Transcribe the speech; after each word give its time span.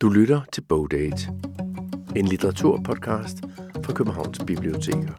Du 0.00 0.08
lytter 0.08 0.40
til 0.52 0.60
Bogdate, 0.68 1.28
en 2.16 2.26
litteraturpodcast 2.26 3.38
fra 3.84 3.92
Københavns 3.92 4.40
Biblioteker. 4.46 5.12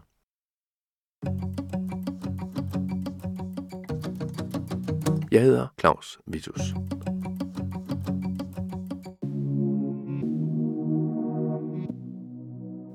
Jeg 5.32 5.42
hedder 5.42 5.68
Claus 5.80 6.20
Vitus. 6.28 6.62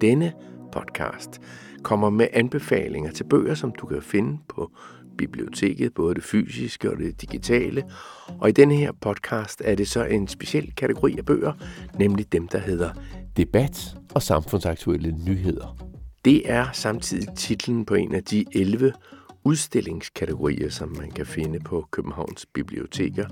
Denne 0.00 0.32
podcast 0.72 1.40
kommer 1.82 2.10
med 2.10 2.26
anbefalinger 2.32 3.10
til 3.10 3.24
bøger, 3.24 3.54
som 3.54 3.72
du 3.72 3.86
kan 3.86 4.02
finde 4.02 4.38
på 4.48 4.70
biblioteket, 5.18 5.94
både 5.94 6.14
det 6.14 6.24
fysiske 6.24 6.90
og 6.90 6.98
det 6.98 7.20
digitale. 7.20 7.84
Og 8.40 8.48
i 8.48 8.52
denne 8.52 8.74
her 8.74 8.92
podcast 9.00 9.62
er 9.64 9.74
det 9.74 9.88
så 9.88 10.04
en 10.04 10.28
speciel 10.28 10.72
kategori 10.76 11.18
af 11.18 11.24
bøger, 11.24 11.52
nemlig 11.98 12.32
dem, 12.32 12.48
der 12.48 12.58
hedder 12.58 12.90
Debat 13.36 13.96
og 14.14 14.22
samfundsaktuelle 14.22 15.12
nyheder. 15.26 15.76
Det 16.24 16.50
er 16.50 16.66
samtidig 16.72 17.28
titlen 17.36 17.84
på 17.84 17.94
en 17.94 18.14
af 18.14 18.24
de 18.24 18.44
11 18.52 18.92
udstillingskategorier, 19.44 20.70
som 20.70 20.96
man 20.98 21.10
kan 21.10 21.26
finde 21.26 21.60
på 21.60 21.86
Københavns 21.90 22.46
Biblioteker. 22.54 23.26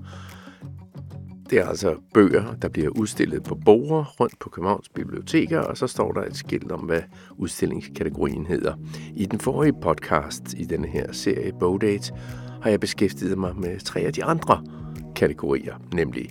Det 1.51 1.59
er 1.59 1.67
altså 1.67 1.97
bøger, 2.15 2.55
der 2.55 2.69
bliver 2.69 2.89
udstillet 2.89 3.43
på 3.43 3.55
borger 3.55 4.05
rundt 4.21 4.39
på 4.39 4.49
Københavns 4.49 4.89
Biblioteker, 4.89 5.61
og 5.61 5.77
så 5.77 5.87
står 5.87 6.13
der 6.13 6.23
et 6.23 6.37
skilt 6.37 6.73
om, 6.73 6.81
hvad 6.81 7.03
udstillingskategorien 7.37 8.47
hedder. 8.47 8.75
I 9.17 9.27
den 9.27 9.41
forrige 9.41 9.73
podcast 9.83 10.55
i 10.57 10.65
denne 10.65 10.89
her 10.89 11.13
serie 11.13 11.53
Bogdate 11.61 12.13
har 12.63 12.71
jeg 12.71 12.81
beskæftiget 12.81 13.39
mig 13.39 13.57
med 13.57 13.81
tre 13.81 14.01
af 14.01 14.13
de 14.13 14.25
andre 14.25 14.65
kategorier, 15.17 15.75
nemlig 15.95 16.31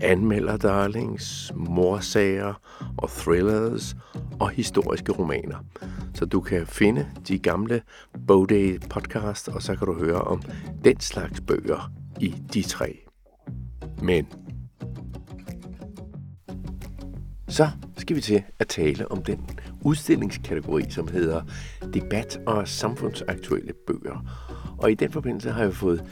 anmelder 0.00 0.56
darlings, 0.56 1.52
morsager 1.56 2.54
og 2.98 3.10
thrillers 3.10 3.96
og 4.40 4.50
historiske 4.50 5.12
romaner. 5.12 5.56
Så 6.14 6.24
du 6.24 6.40
kan 6.40 6.66
finde 6.66 7.06
de 7.28 7.38
gamle 7.38 7.82
Bowday 8.26 8.80
podcast, 8.90 9.48
og 9.48 9.62
så 9.62 9.76
kan 9.76 9.86
du 9.86 9.94
høre 9.94 10.20
om 10.20 10.42
den 10.84 11.00
slags 11.00 11.40
bøger 11.40 11.92
i 12.20 12.34
de 12.54 12.62
tre. 12.62 13.05
Men 14.02 14.26
så 17.48 17.68
skal 17.96 18.16
vi 18.16 18.20
til 18.20 18.42
at 18.58 18.68
tale 18.68 19.10
om 19.10 19.22
den 19.22 19.50
udstillingskategori, 19.82 20.90
som 20.90 21.08
hedder 21.08 21.42
debat 21.94 22.40
og 22.46 22.68
samfundsaktuelle 22.68 23.72
bøger. 23.86 24.24
Og 24.78 24.90
i 24.90 24.94
den 24.94 25.12
forbindelse 25.12 25.50
har 25.50 25.62
jeg 25.62 25.74
fået 25.74 26.04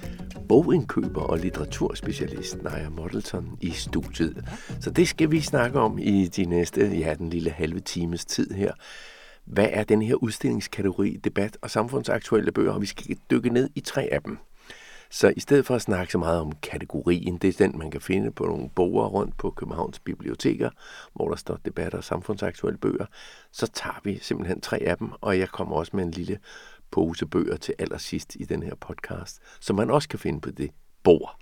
bogindkøber 0.48 1.20
og 1.20 1.38
litteraturspecialist 1.38 2.62
Naja 2.62 2.88
Modelton 2.88 3.58
i 3.60 3.70
studiet. 3.70 4.44
Så 4.80 4.90
det 4.90 5.08
skal 5.08 5.30
vi 5.30 5.40
snakke 5.40 5.80
om 5.80 5.98
i 5.98 6.26
de 6.26 6.44
næste, 6.44 6.86
ja, 6.86 7.14
den 7.14 7.30
lille 7.30 7.50
halve 7.50 7.80
times 7.80 8.24
tid 8.24 8.50
her. 8.50 8.72
Hvad 9.44 9.68
er 9.70 9.84
den 9.84 10.02
her 10.02 10.14
udstillingskategori, 10.14 11.16
debat 11.24 11.58
og 11.62 11.70
samfundsaktuelle 11.70 12.52
bøger? 12.52 12.72
Og 12.72 12.80
vi 12.80 12.86
skal 12.86 13.16
dykke 13.30 13.50
ned 13.50 13.70
i 13.74 13.80
tre 13.80 14.08
af 14.12 14.22
dem. 14.22 14.38
Så 15.14 15.32
i 15.36 15.40
stedet 15.40 15.66
for 15.66 15.74
at 15.74 15.82
snakke 15.82 16.12
så 16.12 16.18
meget 16.18 16.40
om 16.40 16.52
kategorien, 16.52 17.36
det 17.36 17.48
er 17.48 17.66
den, 17.66 17.78
man 17.78 17.90
kan 17.90 18.00
finde 18.00 18.30
på 18.30 18.44
nogle 18.44 18.70
boger 18.74 19.06
rundt 19.06 19.36
på 19.36 19.50
Københavns 19.50 19.98
Biblioteker, 19.98 20.70
hvor 21.12 21.28
der 21.28 21.36
står 21.36 21.56
debatter 21.64 21.98
og 21.98 22.04
samfundsaktuelle 22.04 22.78
bøger, 22.78 23.06
så 23.52 23.66
tager 23.66 24.00
vi 24.04 24.18
simpelthen 24.18 24.60
tre 24.60 24.78
af 24.78 24.98
dem, 24.98 25.10
og 25.20 25.38
jeg 25.38 25.48
kommer 25.48 25.76
også 25.76 25.96
med 25.96 26.04
en 26.04 26.10
lille 26.10 26.38
pose 26.90 27.26
bøger 27.26 27.56
til 27.56 27.74
allersidst 27.78 28.36
i 28.40 28.44
den 28.44 28.62
her 28.62 28.74
podcast, 28.74 29.40
som 29.60 29.76
man 29.76 29.90
også 29.90 30.08
kan 30.08 30.18
finde 30.18 30.40
på 30.40 30.50
det 30.50 30.70
bord, 31.02 31.38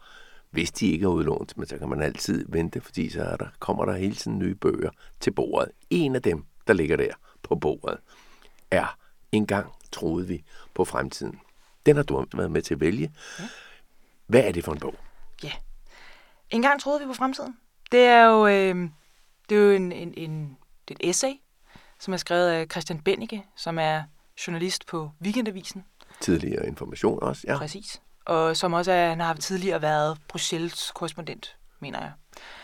hvis 0.50 0.72
de 0.72 0.90
ikke 0.90 1.04
er 1.04 1.08
udlånt. 1.08 1.58
Men 1.58 1.66
så 1.66 1.78
kan 1.78 1.88
man 1.88 2.02
altid 2.02 2.44
vente, 2.48 2.80
fordi 2.80 3.08
så 3.08 3.22
er 3.22 3.36
der, 3.36 3.46
kommer 3.58 3.84
der 3.84 3.92
hele 3.92 4.14
tiden 4.14 4.38
nye 4.38 4.54
bøger 4.54 4.90
til 5.20 5.30
bordet. 5.30 5.70
En 5.90 6.14
af 6.14 6.22
dem, 6.22 6.44
der 6.66 6.72
ligger 6.72 6.96
der 6.96 7.12
på 7.42 7.54
bordet, 7.54 7.98
er 8.70 8.98
Engang 9.32 9.72
troede 9.92 10.26
vi 10.26 10.44
på 10.74 10.84
fremtiden. 10.84 11.38
Den 11.86 11.96
har 11.96 12.02
du 12.02 12.24
været 12.34 12.50
med 12.50 12.62
til 12.62 12.74
at 12.74 12.80
vælge. 12.80 13.12
Ja. 13.38 13.44
Hvad 14.26 14.40
er 14.40 14.52
det 14.52 14.64
for 14.64 14.72
en 14.72 14.78
bog? 14.78 14.94
Ja. 15.42 15.52
En 16.50 16.62
gang 16.62 16.80
troede 16.80 17.00
vi 17.00 17.06
på 17.06 17.14
fremtiden. 17.14 17.56
Det 17.92 18.00
er 18.00 18.24
jo, 18.24 18.46
øh, 18.46 18.88
det 19.48 19.58
er 19.58 19.62
jo 19.62 19.70
en, 19.70 19.92
en, 19.92 20.14
en, 20.16 20.56
det 20.88 20.94
er 20.94 20.98
et 21.00 21.10
essay, 21.10 21.32
som 21.98 22.12
er 22.12 22.16
skrevet 22.16 22.48
af 22.48 22.66
Christian 22.70 23.00
Bennike, 23.00 23.44
som 23.56 23.78
er 23.78 24.02
journalist 24.46 24.86
på 24.86 25.10
Weekendavisen. 25.22 25.84
Tidligere 26.20 26.66
information 26.66 27.22
også, 27.22 27.42
ja. 27.46 27.58
Præcis. 27.58 28.02
Og 28.24 28.56
som 28.56 28.72
også 28.72 28.92
er, 28.92 29.08
han 29.08 29.20
har 29.20 29.34
tidligere 29.34 29.82
været 29.82 30.18
Bruxelles 30.28 30.92
korrespondent, 30.94 31.56
mener 31.80 32.00
jeg. 32.00 32.12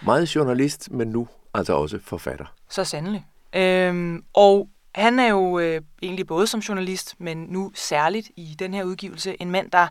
Meget 0.03 0.35
journalist, 0.37 0.91
men 0.91 1.09
nu 1.09 1.29
altså 1.55 1.73
også 1.73 1.99
forfatter. 2.03 2.47
Så 2.69 2.85
sandelig. 2.85 3.27
Øhm, 3.53 4.25
og 4.35 4.69
han 4.99 5.19
er 5.19 5.29
jo 5.29 5.59
øh, 5.59 5.81
egentlig 6.03 6.27
både 6.27 6.47
som 6.47 6.61
journalist, 6.61 7.15
men 7.19 7.39
nu 7.39 7.73
særligt 7.75 8.31
i 8.37 8.57
den 8.59 8.75
her 8.75 8.85
udgivelse, 8.85 9.37
en 9.43 9.51
mand, 9.51 9.71
der 9.71 9.89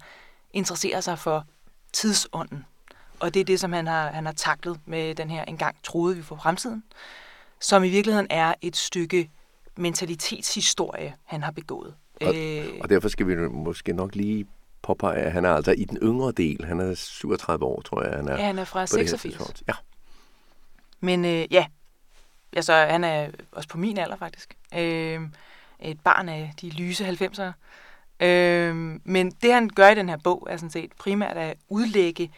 interesserer 0.53 1.01
sig 1.01 1.19
for 1.19 1.45
tidsånden. 1.94 2.66
Og 3.19 3.34
det 3.34 3.40
er 3.40 3.44
det, 3.44 3.59
som 3.59 3.73
han 3.73 3.88
har, 3.88 4.12
han 4.12 4.25
har 4.25 4.34
taklet 4.34 4.79
med 4.85 5.16
den 5.16 5.29
her 5.29 5.46
engang 5.46 5.75
troede 5.84 6.16
vi 6.16 6.22
for 6.22 6.35
fremtiden, 6.35 6.84
som 7.59 7.84
i 7.84 7.90
virkeligheden 7.90 8.28
er 8.29 8.53
et 8.62 8.75
stykke 8.75 9.29
mentalitetshistorie, 9.75 11.13
han 11.23 11.44
har 11.44 11.51
begået. 11.51 11.94
Og, 12.22 12.35
øh, 12.35 12.66
og 12.81 12.90
derfor 12.90 13.09
skal 13.09 13.28
vi 13.28 13.35
måske 13.35 13.94
nok 13.94 14.16
lige 14.16 14.46
påpege, 14.81 15.16
at 15.16 15.31
han 15.31 15.46
er 15.46 15.53
altså 15.53 15.72
i 15.72 15.84
den 15.84 15.97
yngre 15.97 16.31
del. 16.31 16.66
Han 16.66 16.79
er 16.79 16.96
37 16.96 17.66
år, 17.66 17.81
tror 17.81 18.03
jeg. 18.03 18.16
Han 18.16 18.28
er 18.28 18.38
ja, 18.38 18.46
han 18.46 18.59
er 18.59 18.63
fra 18.63 18.85
86. 18.85 19.63
Ja. 19.67 19.73
Men 21.00 21.25
øh, 21.25 21.46
ja, 21.51 21.66
altså, 22.53 22.74
han 22.74 23.03
er 23.03 23.30
også 23.52 23.69
på 23.69 23.78
min 23.78 23.97
alder 23.97 24.16
faktisk. 24.16 24.58
Øh, 24.75 25.22
et 25.80 26.00
barn 26.00 26.30
af 26.30 26.53
de 26.62 26.69
lyse 26.69 27.09
90'ere. 27.09 27.52
Øh, 28.25 28.75
men 29.03 29.31
det 29.31 29.53
han 29.53 29.69
gør 29.69 29.90
i 29.90 29.96
den 29.96 30.09
her 30.09 30.18
bog 30.18 30.47
er 30.50 30.58
sådan 30.58 30.72
set 30.72 30.91
primært 31.00 31.38
at 31.38 31.58
udlægge 31.69 32.31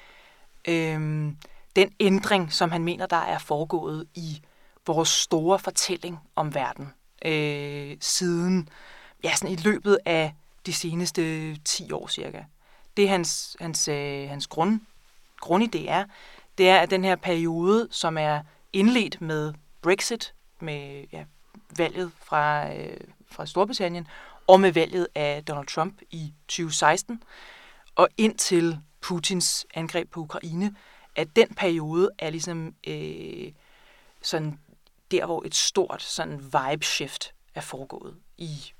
øh, 0.67 1.31
den 1.75 1.93
ændring, 1.99 2.53
som 2.53 2.71
han 2.71 2.83
mener, 2.83 3.05
der 3.05 3.17
er 3.17 3.39
foregået 3.39 4.07
i 4.15 4.41
vores 4.87 5.09
store 5.09 5.59
fortælling 5.59 6.19
om 6.35 6.55
verden 6.55 6.93
øh, 7.25 7.97
siden, 8.01 8.69
ja, 9.23 9.35
sådan 9.35 9.53
i 9.53 9.55
løbet 9.55 9.97
af 10.05 10.33
de 10.65 10.73
seneste 10.73 11.55
10 11.55 11.91
år 11.91 12.07
cirka. 12.07 12.43
Det 12.97 13.09
hans, 13.09 13.57
hans, 13.59 13.87
øh, 13.87 14.29
hans 14.29 14.47
grund, 14.47 14.79
grundidé 15.45 15.89
er, 15.89 16.05
det 16.57 16.69
er, 16.69 16.79
at 16.79 16.89
den 16.89 17.03
her 17.03 17.15
periode, 17.15 17.87
som 17.91 18.17
er 18.17 18.41
indledt 18.73 19.21
med 19.21 19.53
Brexit, 19.81 20.33
med 20.61 21.05
ja, 21.11 21.25
valget 21.77 22.11
fra, 22.23 22.73
øh, 22.75 22.97
fra 23.31 23.45
Storbritannien, 23.45 24.07
og 24.47 24.59
med 24.59 24.71
valget 24.71 25.07
af 25.15 25.45
Donald 25.45 25.67
Trump 25.67 26.01
i 26.11 26.33
2016, 26.47 27.23
og 27.95 28.07
indtil 28.17 28.79
Putins 29.01 29.65
angreb 29.73 30.11
på 30.11 30.19
Ukraine, 30.19 30.75
at 31.15 31.35
den 31.35 31.55
periode 31.55 32.09
er 32.19 32.29
ligesom 32.29 32.75
øh, 32.87 33.51
sådan 34.21 34.59
der, 35.11 35.25
hvor 35.25 35.43
et 35.45 35.55
stort 35.55 36.01
sådan 36.01 36.39
vibe 36.39 36.85
shift 36.85 37.33
er 37.55 37.61
foregået 37.61 38.17
i, 38.37 38.73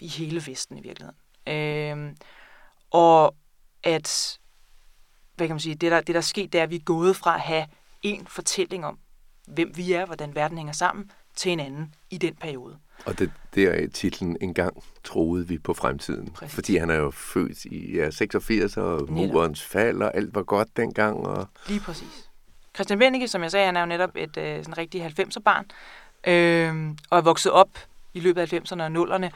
i 0.00 0.08
hele 0.08 0.46
Vesten 0.46 0.78
i 0.78 0.82
virkeligheden. 0.82 1.18
Øh, 1.46 2.16
og 2.90 3.34
at, 3.82 4.38
hvad 5.34 5.46
kan 5.46 5.54
man 5.54 5.60
sige, 5.60 5.74
det 5.74 5.92
der, 5.92 6.00
det 6.00 6.14
der 6.14 6.20
er 6.20 6.20
sket, 6.20 6.52
det 6.52 6.58
er, 6.58 6.62
at 6.62 6.70
vi 6.70 6.76
er 6.76 6.84
gået 6.84 7.16
fra 7.16 7.34
at 7.34 7.40
have 7.40 7.66
en 8.02 8.26
fortælling 8.26 8.86
om, 8.86 8.98
hvem 9.46 9.72
vi 9.76 9.92
er, 9.92 10.06
hvordan 10.06 10.34
verden 10.34 10.56
hænger 10.56 10.72
sammen, 10.72 11.10
til 11.36 11.52
en 11.52 11.60
anden 11.60 11.94
i 12.10 12.18
den 12.18 12.34
periode. 12.34 12.78
Og 13.04 13.18
det, 13.18 13.32
det 13.54 13.64
er 13.64 13.88
titlen 13.88 14.36
En 14.40 14.54
gang 14.54 14.84
troede 15.04 15.48
vi 15.48 15.58
på 15.58 15.74
fremtiden. 15.74 16.30
Præcis. 16.30 16.54
Fordi 16.54 16.76
han 16.76 16.90
er 16.90 16.94
jo 16.94 17.10
født 17.10 17.64
i 17.64 17.96
ja, 17.96 18.10
86, 18.10 18.76
og 18.76 19.12
murens 19.12 19.62
fald, 19.62 20.02
og 20.02 20.16
alt 20.16 20.34
var 20.34 20.42
godt 20.42 20.76
dengang. 20.76 21.16
Og... 21.26 21.48
Lige 21.68 21.80
præcis. 21.80 22.30
Christian 22.74 22.98
Wennicke, 22.98 23.28
som 23.28 23.42
jeg 23.42 23.50
sagde, 23.50 23.66
han 23.66 23.76
er 23.76 23.80
jo 23.80 23.86
netop 23.86 24.10
et 24.14 24.36
øh, 24.36 24.58
sådan 24.58 24.78
rigtig 24.78 25.06
90'er-barn, 25.06 25.64
øh, 26.26 26.96
og 27.10 27.18
er 27.18 27.22
vokset 27.22 27.52
op 27.52 27.78
i 28.14 28.20
løbet 28.20 28.40
af 28.40 28.52
90'erne 28.52 28.82
og 28.82 29.16
0'erne. 29.16 29.30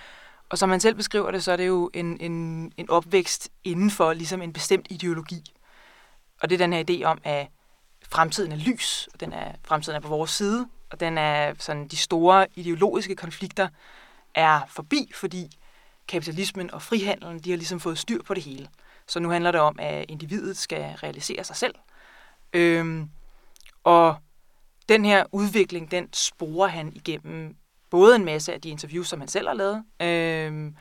Og 0.48 0.58
som 0.58 0.70
han 0.70 0.80
selv 0.80 0.94
beskriver 0.94 1.30
det, 1.30 1.44
så 1.44 1.52
er 1.52 1.56
det 1.56 1.66
jo 1.66 1.90
en, 1.94 2.20
en, 2.20 2.72
en 2.76 2.90
opvækst 2.90 3.50
inden 3.64 3.90
for 3.90 4.12
ligesom 4.12 4.42
en 4.42 4.52
bestemt 4.52 4.86
ideologi. 4.90 5.42
Og 6.42 6.50
det 6.50 6.60
er 6.60 6.66
den 6.66 6.72
her 6.72 6.84
idé 6.90 7.04
om, 7.04 7.18
at 7.24 7.48
fremtiden 8.12 8.52
er 8.52 8.56
lys, 8.56 9.08
og 9.14 9.20
den 9.20 9.32
er, 9.32 9.52
fremtiden 9.64 9.96
er 9.96 10.00
på 10.00 10.08
vores 10.08 10.30
side, 10.30 10.68
og 10.90 11.00
den 11.00 11.18
er 11.18 11.54
sådan, 11.58 11.88
de 11.88 11.96
store 11.96 12.46
ideologiske 12.54 13.16
konflikter 13.16 13.68
er 14.34 14.60
forbi, 14.68 15.12
fordi 15.14 15.50
kapitalismen 16.08 16.70
og 16.70 16.82
frihandelen, 16.82 17.38
de 17.38 17.50
har 17.50 17.56
ligesom 17.56 17.80
fået 17.80 17.98
styr 17.98 18.22
på 18.22 18.34
det 18.34 18.42
hele. 18.42 18.68
Så 19.06 19.20
nu 19.20 19.30
handler 19.30 19.50
det 19.50 19.60
om, 19.60 19.76
at 19.78 20.04
individet 20.08 20.56
skal 20.56 20.82
realisere 20.82 21.44
sig 21.44 21.56
selv. 21.56 21.74
Øhm, 22.52 23.10
og 23.84 24.16
den 24.88 25.04
her 25.04 25.24
udvikling, 25.32 25.90
den 25.90 26.08
sporer 26.12 26.68
han 26.68 26.92
igennem 26.94 27.56
både 27.90 28.16
en 28.16 28.24
masse 28.24 28.52
af 28.52 28.60
de 28.60 28.68
interviews, 28.68 29.08
som 29.08 29.20
han 29.20 29.28
selv 29.28 29.48
har 29.48 29.54
lavet, 29.54 29.84
øhm, 30.02 30.76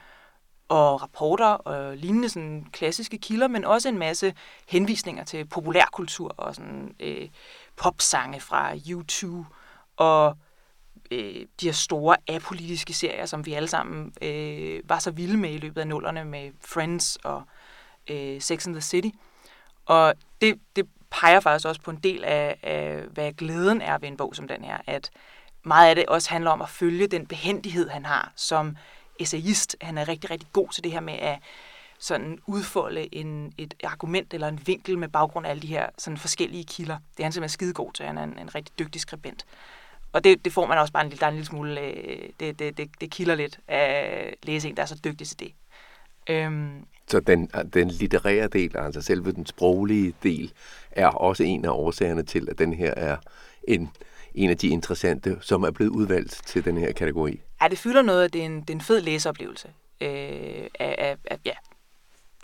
og 0.70 1.02
rapporter 1.02 1.46
og 1.46 1.98
lignende 1.98 2.30
sådan 2.30 2.66
klassiske 2.72 3.18
kilder, 3.18 3.48
men 3.48 3.66
også 3.66 3.90
en 3.90 3.98
masse 3.98 4.34
henvisninger 4.68 5.24
til 5.24 5.46
populærkultur 5.46 6.36
og 6.38 6.56
sådan 6.56 6.96
øh, 7.00 7.30
popsange 7.76 8.42
fra 8.42 8.76
YouTube 8.90 9.48
og 9.98 10.38
øh, 11.12 11.46
de 11.62 11.66
her 11.66 11.72
store 11.72 12.18
apolitiske 12.28 12.94
serier, 12.94 13.26
som 13.26 13.46
vi 13.46 13.54
alle 13.54 13.68
sammen 13.68 14.14
øh, 14.22 14.82
var 14.84 15.00
så 15.00 15.12
vilde 15.12 15.38
med 15.38 15.54
i 15.54 15.58
løbet 15.58 15.82
af 15.82 15.88
nullerne 15.88 16.26
med 16.26 16.52
Friends 16.62 17.16
og 17.16 17.44
øh, 18.10 18.42
Sex 18.42 18.68
and 18.68 18.76
the 18.76 18.82
City. 18.82 19.10
Og 19.86 20.14
det, 20.42 20.60
det 20.76 20.88
peger 21.10 21.40
faktisk 21.40 21.68
også 21.68 21.82
på 21.82 21.92
en 21.92 22.00
del 22.00 22.24
af, 22.24 22.60
af, 22.64 23.04
hvad 23.12 23.34
glæden 23.34 23.82
er 23.82 23.98
ved 23.98 24.08
en 24.08 24.18
bog 24.18 24.36
som 24.36 24.48
den 24.48 24.64
her, 24.64 24.78
at 24.88 25.12
meget 25.64 25.90
af 25.90 25.96
det 25.96 26.06
også 26.06 26.30
handler 26.30 26.52
om 26.52 26.62
at 26.62 26.70
følge 26.70 27.08
den 27.08 27.28
behendighed, 27.28 27.90
han 27.90 28.06
har 28.06 28.32
som 28.36 28.78
essayist. 29.20 29.76
Han 29.82 29.98
er 29.98 30.08
rigtig, 30.08 30.32
rigtig 30.32 30.50
god 30.54 30.70
til 30.70 30.84
det 30.84 30.92
her 30.92 31.00
med 31.00 31.14
at 31.14 31.40
sådan 32.00 32.40
udfolde 32.48 33.16
en, 33.16 33.54
et 33.58 33.74
argument 33.84 34.34
eller 34.34 34.48
en 34.48 34.60
vinkel 34.66 34.98
med 34.98 35.08
baggrund 35.08 35.46
af 35.46 35.50
alle 35.50 35.62
de 35.62 35.68
her 35.68 35.90
sådan 35.98 36.18
forskellige 36.18 36.64
kilder. 36.64 36.98
Det 37.12 37.20
er 37.20 37.24
han 37.24 37.32
simpelthen 37.32 37.54
skidegod 37.54 37.92
til. 37.94 38.06
Han 38.06 38.18
er 38.18 38.24
en, 38.24 38.40
en 38.40 38.56
rigtig 38.56 38.80
dygtig 38.80 39.02
skribent. 39.02 39.46
Og 40.14 40.24
det, 40.24 40.46
det 40.46 40.54
får 40.54 40.66
man 40.66 40.78
også 40.78 40.94
bare 40.94 41.06
en, 41.06 41.12
der 41.12 41.26
er 41.26 41.28
en 41.28 41.34
lille 41.34 41.46
smule, 41.46 41.82
øh, 41.82 42.30
det, 42.40 42.60
det, 42.60 42.78
det, 42.78 42.90
det 43.02 43.12
kilder 43.12 43.36
lidt 43.36 43.60
at 43.68 44.36
læse 44.44 44.70
en, 44.70 44.78
der 44.78 44.82
er 44.82 44.88
så 44.88 45.00
dygtig 45.04 45.28
til 45.28 45.40
det. 45.40 45.54
Øhm, 46.28 46.86
så 47.08 47.20
den, 47.20 47.52
den 47.74 47.88
litterære 47.88 48.48
del, 48.48 48.78
altså 48.78 49.02
selve 49.02 49.32
den 49.32 49.46
sproglige 49.46 50.14
del, 50.24 50.54
er 50.92 51.08
også 51.08 51.44
en 51.44 51.66
af 51.66 51.70
årsagerne 51.70 52.24
til, 52.24 52.48
at 52.50 52.60
den 52.60 52.74
her 52.74 52.94
er 52.94 53.18
en, 53.64 53.92
en 54.40 54.50
af 54.50 54.58
de 54.58 54.68
interessante, 54.68 55.38
som 55.42 55.64
er 55.64 55.72
blevet 55.72 55.90
udvalgt 55.90 56.42
til 56.46 56.66
den 56.66 56.78
her 56.78 56.92
kategori. 56.92 57.42
Ja, 57.62 57.68
det 57.68 57.78
fylder 57.78 58.02
noget, 58.02 58.34
det 58.34 58.42
er 58.42 58.46
en, 58.46 58.62
det 58.62 58.70
er 58.70 58.74
en 58.74 58.82
fed 58.82 59.02
læseoplevelse. 59.02 59.68
Øh, 60.02 60.10
af, 60.10 60.96
af, 60.98 61.18
af, 61.26 61.38
ja. 61.46 61.52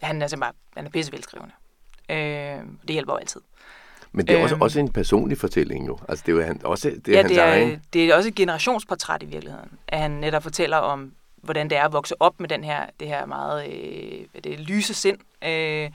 Han 0.01 0.21
er 0.21 0.27
simpelthen 0.27 0.55
han 0.75 0.85
er 0.85 0.89
pissevelskrivende. 0.89 1.53
Øh, 2.09 2.17
det 2.81 2.89
hjælper 2.89 3.13
jo 3.13 3.17
altid. 3.17 3.41
Men 4.11 4.27
det 4.27 4.37
er 4.37 4.43
også, 4.43 4.55
øhm, 4.55 4.61
også 4.61 4.79
en 4.79 4.91
personlig 4.91 5.37
fortælling 5.37 5.87
jo. 5.87 5.99
Altså 6.09 6.23
det 6.25 6.31
er 6.31 6.35
jo 6.35 6.43
han, 6.43 6.65
også 6.65 6.89
det 6.89 7.07
er 7.07 7.11
ja, 7.11 7.17
hans 7.17 7.31
det 7.31 7.39
er, 7.39 7.45
egen... 7.45 7.81
det 7.93 8.05
er 8.05 8.15
også 8.15 8.29
et 8.29 8.35
generationsportræt 8.35 9.23
i 9.23 9.25
virkeligheden. 9.25 9.69
At 9.87 9.99
han 9.99 10.11
netop 10.11 10.43
fortæller 10.43 10.77
om, 10.77 11.13
hvordan 11.35 11.69
det 11.69 11.77
er 11.77 11.85
at 11.85 11.93
vokse 11.93 12.21
op 12.21 12.39
med 12.39 12.49
den 12.49 12.63
her, 12.63 12.85
det 12.99 13.07
her 13.07 13.25
meget 13.25 13.67
øh, 13.71 14.43
det 14.43 14.59
lyse 14.59 14.93
sind. 14.93 15.17
Øh, 15.47 15.89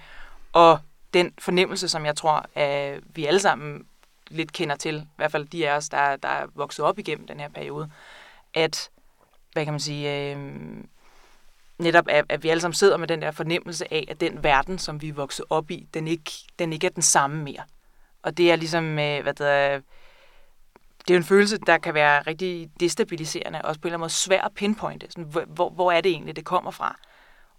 og 0.52 0.78
den 1.14 1.32
fornemmelse, 1.38 1.88
som 1.88 2.06
jeg 2.06 2.16
tror, 2.16 2.46
at 2.54 3.00
vi 3.14 3.26
alle 3.26 3.40
sammen 3.40 3.86
lidt 4.30 4.52
kender 4.52 4.76
til, 4.76 4.96
i 4.96 5.16
hvert 5.16 5.32
fald 5.32 5.44
de 5.44 5.68
af 5.68 5.76
os, 5.76 5.88
der, 5.88 6.16
der 6.16 6.28
er 6.28 6.46
vokset 6.54 6.84
op 6.84 6.98
igennem 6.98 7.26
den 7.26 7.40
her 7.40 7.48
periode, 7.48 7.90
at, 8.54 8.90
hvad 9.52 9.64
kan 9.64 9.72
man 9.72 9.80
sige, 9.80 10.32
øh, 10.34 10.38
netop 11.78 12.08
at, 12.08 12.24
at 12.28 12.42
vi 12.42 12.48
alle 12.48 12.60
sammen 12.60 12.74
sidder 12.74 12.96
med 12.96 13.08
den 13.08 13.22
der 13.22 13.30
fornemmelse 13.30 13.92
af, 13.92 14.04
at 14.08 14.20
den 14.20 14.42
verden, 14.42 14.78
som 14.78 15.02
vi 15.02 15.08
er 15.08 15.12
vokset 15.12 15.44
op 15.50 15.70
i, 15.70 15.88
den 15.94 16.08
ikke, 16.08 16.30
den 16.58 16.72
ikke 16.72 16.86
er 16.86 16.90
den 16.90 17.02
samme 17.02 17.44
mere. 17.44 17.62
Og 18.22 18.36
det 18.36 18.52
er 18.52 18.56
ligesom, 18.56 18.98
øh, 18.98 19.22
hvad 19.22 19.34
det 19.34 19.48
er, 19.48 19.80
det 21.08 21.14
er 21.14 21.18
en 21.18 21.24
følelse, 21.24 21.58
der 21.58 21.78
kan 21.78 21.94
være 21.94 22.22
rigtig 22.22 22.70
destabiliserende, 22.80 23.62
og 23.62 23.68
også 23.68 23.80
på 23.80 23.88
en 23.88 23.88
eller 23.88 23.96
anden 23.96 24.02
måde 24.02 24.10
svær 24.10 24.42
at 24.42 24.52
pinpointe. 24.54 25.06
Sådan, 25.10 25.44
hvor, 25.46 25.70
hvor 25.70 25.92
er 25.92 26.00
det 26.00 26.12
egentlig, 26.12 26.36
det 26.36 26.44
kommer 26.44 26.70
fra? 26.70 26.98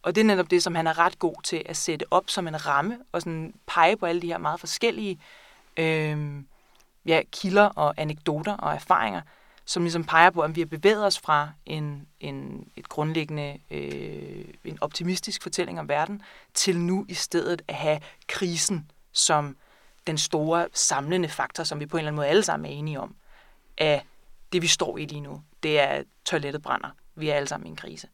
Og 0.01 0.15
det 0.15 0.21
er 0.21 0.25
netop 0.25 0.51
det, 0.51 0.63
som 0.63 0.75
han 0.75 0.87
er 0.87 0.99
ret 0.99 1.19
god 1.19 1.35
til 1.43 1.63
at 1.65 1.77
sætte 1.77 2.05
op 2.11 2.23
som 2.27 2.47
en 2.47 2.67
ramme, 2.67 2.99
og 3.11 3.21
sådan 3.21 3.53
pege 3.67 3.97
på 3.97 4.05
alle 4.05 4.21
de 4.21 4.27
her 4.27 4.37
meget 4.37 4.59
forskellige 4.59 5.19
øh, 5.77 6.41
ja, 7.05 7.21
kilder 7.31 7.65
og 7.65 7.93
anekdoter 7.97 8.53
og 8.53 8.73
erfaringer, 8.73 9.21
som 9.65 9.83
ligesom 9.83 10.03
peger 10.03 10.29
på, 10.29 10.41
at 10.41 10.55
vi 10.55 10.61
har 10.61 10.65
bevæget 10.65 11.05
os 11.05 11.19
fra 11.19 11.49
en, 11.65 12.07
en, 12.19 12.67
et 12.75 12.89
grundlæggende, 12.89 13.59
øh, 13.71 14.45
en 14.63 14.77
optimistisk 14.81 15.43
fortælling 15.43 15.79
om 15.79 15.89
verden, 15.89 16.21
til 16.53 16.79
nu 16.79 17.05
i 17.09 17.13
stedet 17.13 17.61
at 17.67 17.75
have 17.75 17.99
krisen 18.27 18.91
som 19.11 19.57
den 20.07 20.17
store 20.17 20.67
samlende 20.73 21.29
faktor, 21.29 21.63
som 21.63 21.79
vi 21.79 21.85
på 21.85 21.97
en 21.97 21.99
eller 21.99 22.07
anden 22.07 22.15
måde 22.15 22.27
alle 22.27 22.43
sammen 22.43 22.71
er 22.71 22.75
enige 22.75 22.99
om, 22.99 23.15
af 23.77 24.05
det, 24.53 24.61
vi 24.61 24.67
står 24.67 24.97
i 24.97 25.05
lige 25.05 25.21
nu. 25.21 25.41
Det 25.63 25.79
er, 25.79 26.03
toilettet 26.25 26.61
brænder. 26.61 26.89
Vi 27.15 27.29
er 27.29 27.35
alle 27.35 27.47
sammen 27.47 27.67
i 27.67 27.69
en 27.69 27.75
krise. 27.75 28.07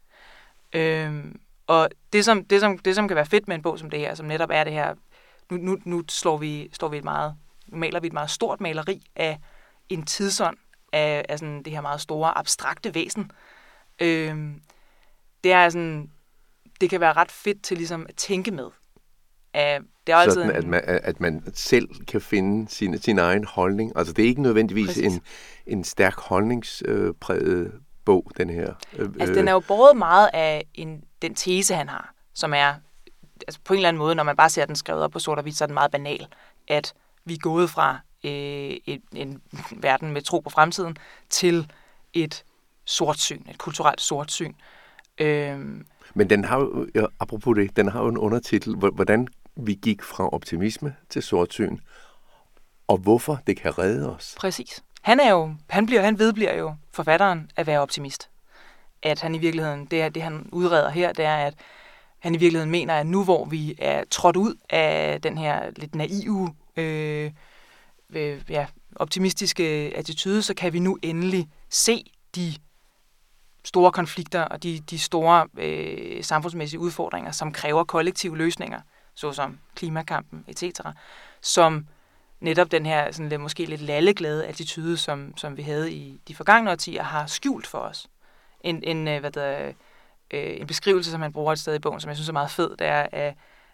Øhm, 0.73 1.39
og 1.67 1.89
det 2.13 2.25
som, 2.25 2.45
det, 2.45 2.59
som, 2.59 2.77
det, 2.77 2.95
som 2.95 3.07
kan 3.07 3.15
være 3.15 3.25
fedt 3.25 3.47
med 3.47 3.55
en 3.55 3.61
bog 3.61 3.79
som 3.79 3.89
det 3.89 3.99
her, 3.99 4.15
som 4.15 4.25
netop 4.25 4.49
er 4.53 4.63
det 4.63 4.73
her, 4.73 4.95
nu, 5.49 5.57
nu, 5.57 5.77
nu 5.85 6.03
slår, 6.09 6.37
vi, 6.37 6.69
slår 6.73 6.87
vi 6.87 6.97
et 6.97 7.03
meget, 7.03 7.35
maler 7.71 7.99
vi 7.99 8.07
et 8.07 8.13
meget 8.13 8.29
stort 8.29 8.61
maleri 8.61 9.01
af 9.15 9.39
en 9.89 10.05
tidsånd, 10.05 10.57
af, 10.93 11.25
af 11.29 11.39
sådan 11.39 11.63
det 11.63 11.73
her 11.73 11.81
meget 11.81 12.01
store, 12.01 12.37
abstrakte 12.37 12.95
væsen. 12.95 13.31
Øhm, 14.01 14.61
det 15.43 15.51
er 15.51 15.69
sådan, 15.69 16.09
det 16.81 16.89
kan 16.89 16.99
være 16.99 17.13
ret 17.13 17.31
fedt 17.31 17.63
til 17.63 17.77
ligesom 17.77 18.05
at 18.09 18.15
tænke 18.15 18.51
med. 18.51 18.65
Uh, 18.65 19.85
det 20.07 20.13
er 20.13 20.29
Sådan, 20.29 20.51
at 20.51 20.67
man, 20.67 20.81
at 20.85 21.19
man 21.19 21.43
selv 21.53 22.05
kan 22.05 22.21
finde 22.21 22.69
sin, 22.69 23.01
sin 23.01 23.19
egen 23.19 23.43
holdning. 23.43 23.91
Altså, 23.95 24.13
det 24.13 24.23
er 24.23 24.27
ikke 24.27 24.41
nødvendigvis 24.41 24.97
en, 24.97 25.21
en 25.65 25.83
stærk 25.83 26.19
holdningspræget 26.19 27.65
øh, 27.65 27.73
bog, 28.05 28.31
den 28.37 28.49
her. 28.49 28.73
Øh, 28.93 29.09
altså, 29.19 29.35
den 29.35 29.47
er 29.47 29.51
jo 29.51 29.59
båret 29.59 29.97
meget 29.97 30.29
af 30.33 30.65
en, 30.73 31.03
den 31.21 31.35
tese, 31.35 31.75
han 31.75 31.89
har, 31.89 32.13
som 32.33 32.53
er, 32.53 32.73
altså 33.47 33.59
på 33.63 33.73
en 33.73 33.77
eller 33.77 33.89
anden 33.89 33.99
måde, 33.99 34.15
når 34.15 34.23
man 34.23 34.35
bare 34.35 34.49
ser 34.49 34.65
den 34.65 34.75
skrevet 34.75 35.03
op 35.03 35.11
på 35.11 35.19
sort 35.19 35.37
og 35.37 35.41
hvidt, 35.41 35.57
så 35.57 35.63
er 35.63 35.65
den 35.65 35.73
meget 35.73 35.91
banal, 35.91 36.27
at 36.67 36.93
vi 37.27 37.33
er 37.33 37.37
gået 37.37 37.69
fra 37.69 37.99
øh, 38.23 38.77
en, 38.85 39.01
en 39.13 39.41
verden 39.71 40.11
med 40.11 40.21
tro 40.21 40.39
på 40.39 40.49
fremtiden 40.49 40.97
til 41.29 41.71
et 42.13 42.43
sortsyn, 42.85 43.41
et 43.49 43.57
kulturelt 43.57 44.01
sortsyn. 44.01 44.53
Øh, 45.17 45.59
men 46.13 46.29
den 46.29 46.45
har 46.45 46.59
jo, 46.59 46.87
apropos 47.19 47.55
det, 47.55 47.75
den 47.77 47.87
har 47.87 48.01
jo 48.01 48.07
en 48.07 48.17
undertitel, 48.17 48.75
hvordan 48.75 49.27
vi 49.55 49.73
gik 49.73 50.03
fra 50.03 50.29
optimisme 50.29 50.95
til 51.09 51.23
sortsyn, 51.23 51.77
og 52.87 52.97
hvorfor 52.97 53.39
det 53.47 53.57
kan 53.57 53.77
redde 53.77 54.15
os. 54.15 54.35
Præcis. 54.37 54.83
Han 55.01 55.19
er 55.19 55.31
jo, 55.31 55.55
han 55.69 55.85
bliver, 55.85 56.01
han 56.01 56.19
vedbliver 56.19 56.53
jo 56.53 56.75
forfatteren 56.91 57.51
at 57.55 57.67
være 57.67 57.79
optimist. 57.79 58.29
At 59.03 59.21
han 59.21 59.35
i 59.35 59.37
virkeligheden, 59.37 59.85
det, 59.85 60.01
er, 60.01 60.09
det 60.09 60.23
han 60.23 60.49
udreder 60.51 60.89
her, 60.89 61.13
det 61.13 61.25
er, 61.25 61.35
at 61.35 61.53
han 62.19 62.35
i 62.35 62.37
virkeligheden 62.37 62.71
mener, 62.71 62.93
at 62.93 63.07
nu 63.07 63.23
hvor 63.23 63.45
vi 63.45 63.75
er 63.79 64.03
trådt 64.11 64.35
ud 64.35 64.55
af 64.69 65.21
den 65.21 65.37
her 65.37 65.71
lidt 65.75 65.95
naive, 65.95 66.53
øh, 66.77 67.31
øh, 68.09 68.41
ja, 68.49 68.67
optimistiske 68.95 69.63
attitude, 69.95 70.43
så 70.43 70.53
kan 70.53 70.73
vi 70.73 70.79
nu 70.79 70.97
endelig 71.01 71.49
se 71.69 72.11
de 72.35 72.53
store 73.63 73.91
konflikter 73.91 74.41
og 74.41 74.63
de, 74.63 74.79
de 74.79 74.99
store 74.99 75.47
øh, 75.57 76.23
samfundsmæssige 76.23 76.79
udfordringer, 76.79 77.31
som 77.31 77.51
kræver 77.51 77.83
kollektive 77.83 78.37
løsninger, 78.37 78.79
såsom 79.15 79.59
klimakampen 79.75 80.45
etc., 80.47 80.79
som 81.41 81.87
netop 82.39 82.71
den 82.71 82.85
her 82.85 83.11
sådan 83.11 83.29
lidt, 83.29 83.41
måske 83.41 83.65
lidt 83.65 83.81
lalleglade 83.81 84.45
attitude, 84.45 84.97
som, 84.97 85.37
som 85.37 85.57
vi 85.57 85.61
havde 85.61 85.91
i 85.91 86.21
de 86.27 86.35
forgangne 86.35 86.71
årtier, 86.71 87.03
har 87.03 87.25
skjult 87.25 87.67
for 87.67 87.77
os. 87.77 88.07
En, 88.61 88.83
en, 88.83 89.07
øh, 89.07 89.19
hvad 89.19 89.31
der, 89.31 89.71
øh, 90.31 90.57
en 90.59 90.67
beskrivelse, 90.67 91.11
som 91.11 91.21
han 91.21 91.33
bruger 91.33 91.51
et 91.51 91.59
sted 91.59 91.75
i 91.75 91.79
bogen, 91.79 91.99
som 91.99 92.09
jeg 92.09 92.17
synes 92.17 92.29
er 92.29 92.33
meget 92.33 92.51
fed, 92.51 92.69
det 92.69 92.87
er, 92.87 93.07
at 93.11 93.33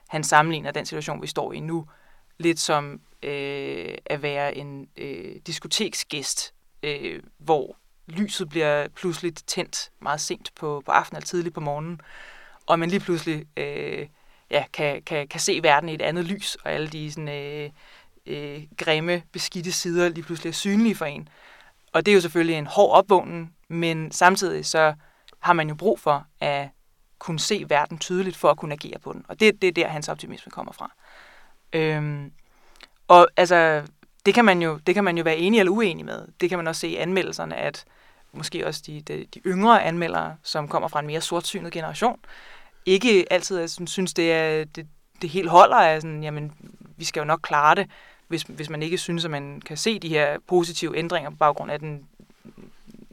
han 0.09 0.23
sammenligner 0.23 0.71
den 0.71 0.85
situation, 0.85 1.21
vi 1.21 1.27
står 1.27 1.53
i 1.53 1.59
nu, 1.59 1.85
lidt 2.37 2.59
som 2.59 3.01
øh, 3.23 3.95
at 4.05 4.21
være 4.21 4.57
en 4.57 4.87
øh, 4.97 5.35
diskoteksgæst, 5.47 6.53
øh, 6.83 7.23
hvor 7.37 7.77
lyset 8.07 8.49
bliver 8.49 8.87
pludselig 8.87 9.35
tændt 9.35 9.91
meget 9.99 10.21
sent 10.21 10.51
på, 10.55 10.81
på 10.85 10.91
aftenen 10.91 11.17
eller 11.17 11.25
tidligt 11.25 11.55
på 11.55 11.61
morgenen, 11.61 12.01
og 12.65 12.79
man 12.79 12.89
lige 12.89 12.99
pludselig 12.99 13.45
øh, 13.57 14.07
ja, 14.49 14.65
kan, 14.73 15.01
kan, 15.01 15.27
kan 15.27 15.39
se 15.39 15.59
verden 15.63 15.89
i 15.89 15.93
et 15.93 16.01
andet 16.01 16.25
lys, 16.25 16.55
og 16.55 16.71
alle 16.71 16.87
de 16.87 17.11
sådan, 17.11 17.29
øh, 17.29 17.69
øh, 18.25 18.63
grimme, 18.77 19.23
beskidte 19.31 19.71
sider 19.71 20.09
lige 20.09 20.23
pludselig 20.23 20.49
er 20.49 20.53
synlige 20.53 20.95
for 20.95 21.05
en. 21.05 21.29
Og 21.93 22.05
det 22.05 22.11
er 22.11 22.15
jo 22.15 22.21
selvfølgelig 22.21 22.55
en 22.55 22.67
hård 22.67 22.91
opvågning, 22.91 23.55
men 23.67 24.11
samtidig 24.11 24.65
så 24.65 24.93
har 25.39 25.53
man 25.53 25.69
jo 25.69 25.75
brug 25.75 25.99
for 25.99 26.25
at 26.39 26.69
kunne 27.19 27.39
se 27.39 27.65
verden 27.67 27.97
tydeligt 27.97 28.35
for 28.35 28.49
at 28.49 28.57
kunne 28.57 28.73
agere 28.73 28.99
på 28.99 29.13
den. 29.13 29.25
Og 29.27 29.39
det, 29.39 29.61
det 29.61 29.67
er 29.67 29.71
der, 29.71 29.87
hans 29.87 30.09
optimisme 30.09 30.51
kommer 30.51 30.73
fra. 30.73 30.91
Øhm, 31.73 32.31
og 33.07 33.27
altså, 33.37 33.83
det 34.25 34.33
kan, 34.33 34.45
man 34.45 34.61
jo, 34.61 34.79
det 34.87 34.95
kan 34.95 35.03
man 35.03 35.17
jo 35.17 35.23
være 35.23 35.37
enig 35.37 35.59
eller 35.59 35.71
uenig 35.71 36.05
med. 36.05 36.27
Det 36.41 36.49
kan 36.49 36.59
man 36.59 36.67
også 36.67 36.79
se 36.79 36.87
i 36.87 36.95
anmeldelserne, 36.95 37.55
at 37.55 37.85
måske 38.31 38.67
også 38.67 38.83
de, 38.87 39.01
de, 39.01 39.25
de 39.33 39.39
yngre 39.45 39.83
anmeldere, 39.83 40.37
som 40.43 40.67
kommer 40.67 40.89
fra 40.89 40.99
en 40.99 41.07
mere 41.07 41.21
sortsynet 41.21 41.71
generation, 41.71 42.19
ikke 42.85 43.25
altid 43.31 43.59
altså, 43.59 43.83
synes, 43.85 44.13
det 44.13 44.33
er 44.33 44.65
det, 44.65 44.87
det 45.21 45.29
helt 45.29 45.49
holder 45.49 45.75
af 45.75 46.01
sådan, 46.01 46.23
jamen, 46.23 46.51
vi 46.97 47.05
skal 47.05 47.19
jo 47.19 47.25
nok 47.25 47.39
klare 47.43 47.75
det, 47.75 47.89
hvis, 48.27 48.41
hvis 48.41 48.69
man 48.69 48.83
ikke 48.83 48.97
synes, 48.97 49.25
at 49.25 49.31
man 49.31 49.61
kan 49.61 49.77
se 49.77 49.99
de 49.99 50.09
her 50.09 50.37
positive 50.47 50.97
ændringer 50.97 51.29
på 51.29 51.35
baggrund 51.35 51.71
af 51.71 51.79
den 51.79 52.07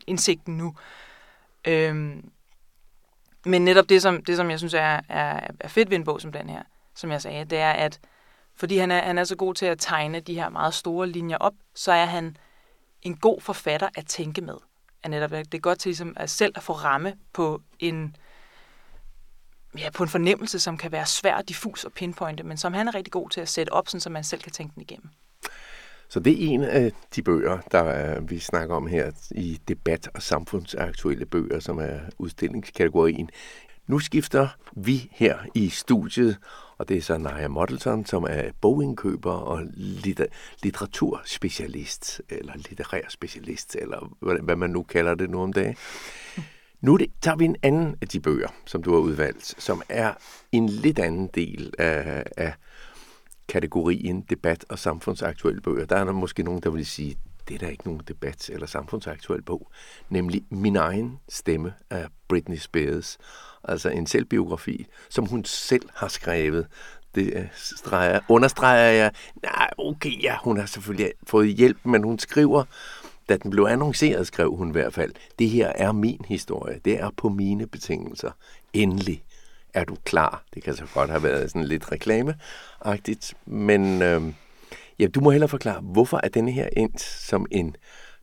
indsigten 0.07 0.57
nu. 0.57 0.75
Øhm, 1.65 2.31
men 3.45 3.65
netop 3.65 3.89
det, 3.89 4.03
som, 4.03 4.25
det, 4.25 4.37
som 4.37 4.51
jeg 4.51 4.59
synes 4.59 4.75
er, 4.75 5.01
er, 5.09 5.41
er 5.61 5.69
fedt 5.69 5.91
ved 5.91 5.97
en 5.97 6.05
bog 6.05 6.21
som 6.21 6.33
den 6.33 6.49
her, 6.49 6.63
som 6.95 7.11
jeg 7.11 7.23
sagde, 7.23 7.45
det 7.45 7.59
er, 7.59 7.71
at 7.73 8.01
fordi 8.61 8.77
han 8.77 8.91
er, 8.91 9.03
han 9.03 9.19
er 9.19 9.25
så 9.25 9.37
god 9.37 9.55
til 9.55 9.67
at 9.67 9.79
tegne 9.79 10.21
de 10.21 10.35
her 10.35 10.49
meget 10.49 10.75
store 10.75 11.09
linjer 11.09 11.37
op, 11.37 11.55
så 11.75 11.93
er 11.93 12.05
han 12.05 12.37
en 13.03 13.17
god 13.17 13.41
forfatter 13.41 13.89
at 13.95 14.07
tænke 14.07 14.41
med. 14.41 14.55
Er 15.03 15.09
netop, 15.09 15.31
det 15.31 15.55
er 15.55 15.59
godt 15.59 15.79
til 15.79 15.89
ligesom, 15.89 16.15
at 16.17 16.31
selv 16.31 16.53
at 16.57 16.63
få 16.63 16.73
ramme 16.73 17.15
på 17.33 17.63
en, 17.79 18.17
ja, 19.79 19.91
på 19.91 20.03
en 20.03 20.09
fornemmelse, 20.09 20.61
som 20.61 20.77
kan 20.77 20.93
være 20.93 21.07
svær 21.07 21.35
og 21.37 21.49
diffus 21.49 21.85
og 21.85 21.93
pinpointe, 21.93 22.43
men 22.43 22.57
som 22.57 22.73
han 22.73 22.89
er 22.89 22.95
rigtig 22.95 23.13
god 23.13 23.31
til 23.31 23.41
at 23.41 23.49
sætte 23.49 23.73
op, 23.73 23.89
sådan, 23.89 24.01
så 24.01 24.11
man 24.11 24.25
selv 24.25 24.41
kan 24.41 24.53
tænke 24.53 24.75
den 24.75 24.83
igennem. 24.83 25.09
Så 26.09 26.21
det 26.21 26.33
er 26.33 26.49
en 26.49 26.63
af 26.63 26.93
de 27.17 27.23
bøger, 27.23 27.59
der 27.73 28.17
øh, 28.17 28.31
vi 28.31 28.39
snakker 28.39 28.75
om 28.75 28.87
her 28.87 29.11
i 29.31 29.61
debat- 29.69 30.09
og 30.15 30.23
samfundsaktuelle 30.23 31.27
bøger, 31.27 31.61
som 31.61 31.79
er 31.79 31.99
udstillingskategorien. 32.19 33.31
Nu 33.87 33.99
skifter 33.99 34.49
vi 34.77 35.09
her 35.13 35.39
i 35.55 35.69
studiet, 35.69 36.39
og 36.81 36.89
det 36.89 36.97
er 36.97 37.03
så 37.03 37.19
Naja 37.19 37.49
Modelton, 37.49 38.07
som 38.07 38.27
er 38.29 38.51
bogindkøber 38.61 39.33
og 39.33 39.63
litteraturspecialist, 40.63 42.23
eller 42.29 42.53
litterær 42.57 43.01
specialist, 43.09 43.77
eller 43.77 44.17
hvad 44.43 44.57
man 44.57 44.71
nu 44.71 44.83
kalder 44.83 45.15
det 45.15 45.31
nu 45.31 45.43
om 45.43 45.53
dagen. 45.53 45.77
Nu 46.81 46.97
det, 46.97 47.11
tager 47.23 47.37
vi 47.37 47.45
en 47.45 47.57
anden 47.63 47.97
af 48.01 48.09
de 48.09 48.21
bøger, 48.21 48.49
som 48.67 48.83
du 48.83 48.93
har 48.93 48.99
udvalgt, 48.99 49.55
som 49.63 49.83
er 49.89 50.13
en 50.53 50.69
lidt 50.69 50.99
anden 50.99 51.31
del 51.35 51.75
af, 51.79 52.25
af 52.37 52.55
kategorien 53.49 54.21
debat 54.21 54.65
og 54.69 54.79
samfundsaktuelle 54.79 55.61
bøger. 55.61 55.85
Der 55.85 55.97
er 55.97 56.05
der 56.05 56.13
måske 56.13 56.43
nogen, 56.43 56.61
der 56.61 56.71
vil 56.71 56.87
sige, 56.87 57.17
det 57.51 57.57
er 57.57 57.67
der 57.67 57.73
ikke 57.73 57.85
nogen 57.85 58.01
debat 58.09 58.51
eller 58.51 58.67
samfundsaktuel 58.67 59.43
bog, 59.43 59.71
nemlig 60.09 60.45
Min 60.51 60.77
egen 60.77 61.19
stemme 61.29 61.75
af 61.91 62.07
Britney 62.29 62.57
Spears. 62.57 63.19
Altså 63.65 63.89
en 63.89 64.07
selvbiografi, 64.07 64.87
som 65.09 65.27
hun 65.27 65.45
selv 65.45 65.89
har 65.95 66.09
skrevet. 66.09 66.67
Det 67.15 67.33
øh, 67.37 67.47
streger, 67.55 68.21
understreger 68.29 68.91
jeg. 68.91 69.13
Nej, 69.43 69.71
okay, 69.79 70.23
ja, 70.23 70.37
hun 70.45 70.59
har 70.59 70.67
selvfølgelig 70.67 71.13
fået 71.27 71.49
hjælp, 71.49 71.79
men 71.85 72.03
hun 72.03 72.19
skriver, 72.19 72.65
da 73.29 73.37
den 73.37 73.51
blev 73.51 73.65
annonceret, 73.65 74.27
skrev 74.27 74.57
hun 74.57 74.69
i 74.69 74.73
hvert 74.73 74.95
fald, 74.95 75.13
det 75.39 75.51
her 75.51 75.73
er 75.75 75.93
min 75.93 76.25
historie, 76.29 76.81
det 76.85 77.01
er 77.01 77.11
på 77.17 77.29
mine 77.29 77.67
betingelser. 77.67 78.31
Endelig 78.73 79.23
er 79.75 79.85
du 79.85 79.97
klar. 80.05 80.43
Det 80.55 80.63
kan 80.63 80.77
så 80.77 80.87
godt 80.95 81.11
have 81.11 81.23
været 81.23 81.51
sådan 81.51 81.65
lidt 81.65 81.93
reklameagtigt, 81.93 83.35
men 83.47 84.03
øh, 84.03 84.23
ja, 85.01 85.07
du 85.07 85.21
må 85.21 85.31
hellere 85.31 85.49
forklare, 85.49 85.81
hvorfor 85.81 86.21
er 86.23 86.29
denne 86.29 86.53
her 86.53 86.69
endt 86.77 87.01
som 87.01 87.47
en 87.51 87.77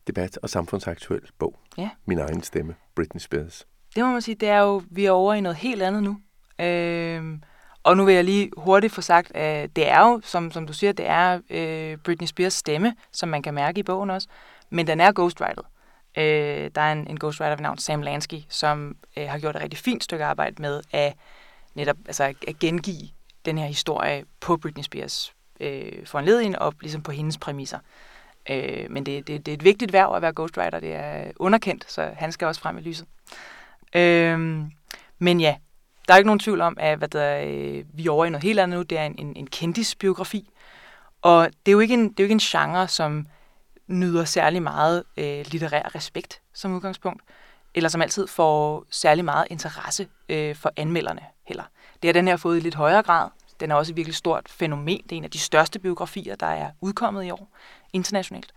debat- 0.06 0.38
og 0.42 0.50
samfundsaktuel 0.50 1.22
bog? 1.38 1.58
Ja. 1.78 1.90
Min 2.06 2.18
egen 2.18 2.42
stemme, 2.42 2.74
Britney 2.94 3.20
Spears. 3.20 3.66
Det 3.94 4.04
må 4.04 4.10
man 4.10 4.22
sige, 4.22 4.34
det 4.34 4.48
er 4.48 4.58
jo, 4.58 4.82
vi 4.90 5.04
er 5.04 5.10
over 5.10 5.34
i 5.34 5.40
noget 5.40 5.56
helt 5.56 5.82
andet 5.82 6.02
nu. 6.02 6.18
Øh, 6.64 7.38
og 7.82 7.96
nu 7.96 8.04
vil 8.04 8.14
jeg 8.14 8.24
lige 8.24 8.50
hurtigt 8.56 8.92
få 8.92 9.00
sagt, 9.00 9.36
at 9.36 9.76
det 9.76 9.88
er 9.88 10.00
jo, 10.00 10.20
som, 10.24 10.50
som 10.50 10.66
du 10.66 10.72
siger, 10.72 10.92
det 10.92 11.06
er 11.06 11.40
øh, 11.50 11.96
Britney 11.96 12.26
Spears 12.26 12.52
stemme, 12.52 12.94
som 13.12 13.28
man 13.28 13.42
kan 13.42 13.54
mærke 13.54 13.80
i 13.80 13.82
bogen 13.82 14.10
også, 14.10 14.28
men 14.70 14.86
den 14.86 15.00
er 15.00 15.12
ghostwritet. 15.12 15.64
Øh, 16.18 16.70
der 16.74 16.80
er 16.80 16.92
en, 16.92 17.06
en 17.06 17.18
ghostwriter 17.18 17.56
ved 17.56 17.62
navn 17.62 17.78
Sam 17.78 18.02
Lansky, 18.02 18.38
som 18.48 18.96
øh, 19.16 19.28
har 19.28 19.38
gjort 19.38 19.56
et 19.56 19.62
rigtig 19.62 19.78
fint 19.78 20.04
stykke 20.04 20.24
arbejde 20.24 20.62
med 20.62 20.82
at 20.92 21.14
netop 21.74 21.96
altså, 22.06 22.24
at 22.24 22.58
gengive 22.60 23.08
den 23.44 23.58
her 23.58 23.66
historie 23.66 24.24
på 24.40 24.56
Britney 24.56 24.82
Spears 24.82 25.34
øh, 25.60 26.06
foranledning 26.06 26.58
og 26.58 26.74
ligesom 26.80 27.02
på 27.02 27.12
hendes 27.12 27.38
præmisser. 27.38 27.78
Øh, 28.50 28.86
men 28.90 29.06
det, 29.06 29.26
det, 29.26 29.46
det 29.46 29.52
er 29.52 29.56
et 29.56 29.64
vigtigt 29.64 29.92
værv 29.92 30.14
at 30.16 30.22
være 30.22 30.32
ghostwriter. 30.36 30.80
Det 30.80 30.94
er 30.94 31.30
underkendt, 31.36 31.92
så 31.92 32.10
han 32.16 32.32
skal 32.32 32.46
også 32.46 32.60
frem 32.60 32.78
i 32.78 32.80
lyset. 32.80 33.06
Øh, 33.94 34.38
men 35.18 35.40
ja, 35.40 35.56
der 36.08 36.14
er 36.14 36.18
ikke 36.18 36.28
nogen 36.28 36.40
tvivl 36.40 36.60
om, 36.60 36.76
at 36.80 36.98
hvad 36.98 37.08
der, 37.08 37.40
øh, 37.46 37.84
vi 37.92 38.06
er 38.06 38.10
over 38.10 38.24
i 38.24 38.30
noget 38.30 38.42
helt 38.44 38.60
andet 38.60 38.78
nu. 38.78 38.82
Det 38.82 38.98
er 38.98 39.04
en, 39.04 39.14
en, 39.18 39.36
en 39.36 39.46
kendisbiografi. 39.46 40.50
Og 41.22 41.48
det 41.66 41.72
er, 41.72 41.72
jo 41.72 41.80
ikke 41.80 41.94
en, 41.94 42.08
det 42.08 42.20
er 42.20 42.22
jo 42.22 42.24
ikke 42.24 42.32
en 42.32 42.38
genre, 42.38 42.88
som 42.88 43.26
nyder 43.86 44.24
særlig 44.24 44.62
meget 44.62 45.04
øh, 45.16 45.44
litterær 45.46 45.94
respekt 45.94 46.40
som 46.54 46.74
udgangspunkt, 46.74 47.22
eller 47.74 47.88
som 47.88 48.02
altid 48.02 48.26
får 48.26 48.84
særlig 48.90 49.24
meget 49.24 49.46
interesse 49.50 50.08
øh, 50.28 50.56
for 50.56 50.72
anmelderne 50.76 51.20
heller. 51.46 51.64
Det 52.02 52.08
har 52.08 52.12
den 52.12 52.28
her 52.28 52.36
fået 52.36 52.56
i 52.56 52.60
lidt 52.60 52.74
højere 52.74 53.02
grad. 53.02 53.28
Den 53.60 53.70
er 53.70 53.74
også 53.74 53.92
et 53.92 53.96
virkelig 53.96 54.14
stort 54.14 54.48
fænomen. 54.48 55.02
Det 55.02 55.12
er 55.12 55.16
en 55.16 55.24
af 55.24 55.30
de 55.30 55.38
største 55.38 55.78
biografier, 55.78 56.36
der 56.36 56.46
er 56.46 56.70
udkommet 56.80 57.24
i 57.24 57.30
år 57.30 57.48
internationalt. 57.92 58.52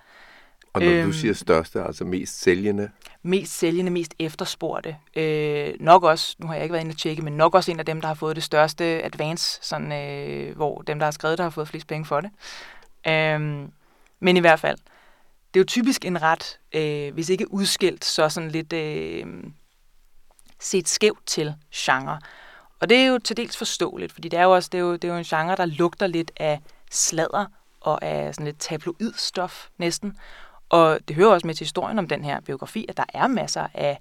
Og 0.74 0.81
når 0.81 0.91
øhm, 0.91 1.05
du 1.05 1.13
siger 1.13 1.34
største, 1.34 1.84
altså 1.84 2.05
mest 2.05 2.41
sælgende? 2.41 2.89
Mest 3.24 3.58
sælgende, 3.60 3.91
mest 3.91 4.13
efterspurgte. 4.20 4.98
Øh, 5.15 5.74
nok 5.79 6.03
også, 6.03 6.36
nu 6.39 6.48
har 6.48 6.53
jeg 6.53 6.63
ikke 6.63 6.74
været 6.74 6.84
inde 6.84 6.93
og 6.93 6.98
tjekke, 6.98 7.22
men 7.22 7.38
nok 7.38 7.55
også 7.55 7.72
en 7.72 7.79
af 7.79 7.86
dem, 7.86 8.01
der 8.01 8.08
har 8.08 8.15
fået 8.15 8.36
det 8.36 8.43
største 8.43 8.84
advance, 8.84 9.60
sådan, 9.62 9.91
øh, 9.91 10.55
hvor 10.55 10.81
dem, 10.81 11.00
der 11.00 11.05
har 11.05 11.12
skrevet 11.12 11.38
der 11.38 11.43
har 11.43 11.50
fået 11.50 11.67
flest 11.67 11.88
penge 11.88 12.05
for 12.05 12.22
det. 12.22 12.29
Øh, 13.08 13.39
men 14.20 14.38
i 14.38 14.39
hvert 14.39 14.60
fald, 14.60 14.77
det 15.53 15.60
er 15.60 15.62
jo 15.62 15.65
typisk 15.65 16.05
en 16.05 16.22
ret, 16.22 16.60
øh, 16.74 17.13
hvis 17.13 17.29
ikke 17.29 17.53
udskilt, 17.53 18.05
så 18.05 18.29
sådan 18.29 18.51
lidt 18.51 18.74
øh, 18.74 19.25
set 20.60 20.88
skævt 20.88 21.25
til 21.25 21.55
genre. 21.75 22.20
Og 22.82 22.90
det 22.90 22.98
er 22.98 23.06
jo 23.06 23.20
til 23.20 23.38
dels 23.38 23.58
forståeligt, 23.58 24.12
fordi 24.12 24.30
det 24.30 24.40
er 24.40 24.44
jo 24.44 24.56
også 24.56 24.70
det 24.72 24.78
er 24.78 24.82
jo, 24.82 24.94
det 24.94 25.04
er 25.04 25.08
jo 25.08 25.18
en 25.18 25.24
genre, 25.24 25.56
der 25.56 25.66
lugter 25.66 26.08
lidt 26.08 26.32
af 26.38 26.60
sladder 26.92 27.46
og 27.82 28.04
af 28.04 28.36
sådan 28.36 28.46
lidt 28.46 28.60
tabloid 28.60 29.14
stof 29.16 29.68
næsten. 29.78 30.18
Og 30.70 31.00
det 31.08 31.16
hører 31.16 31.30
også 31.30 31.48
med 31.48 31.56
til 31.56 31.66
historien 31.66 32.00
om 32.00 32.08
den 32.08 32.24
her 32.24 32.40
biografi, 32.40 32.86
at 32.90 32.98
der 32.98 33.04
er 33.14 33.28
masser 33.28 33.68
af 33.74 34.00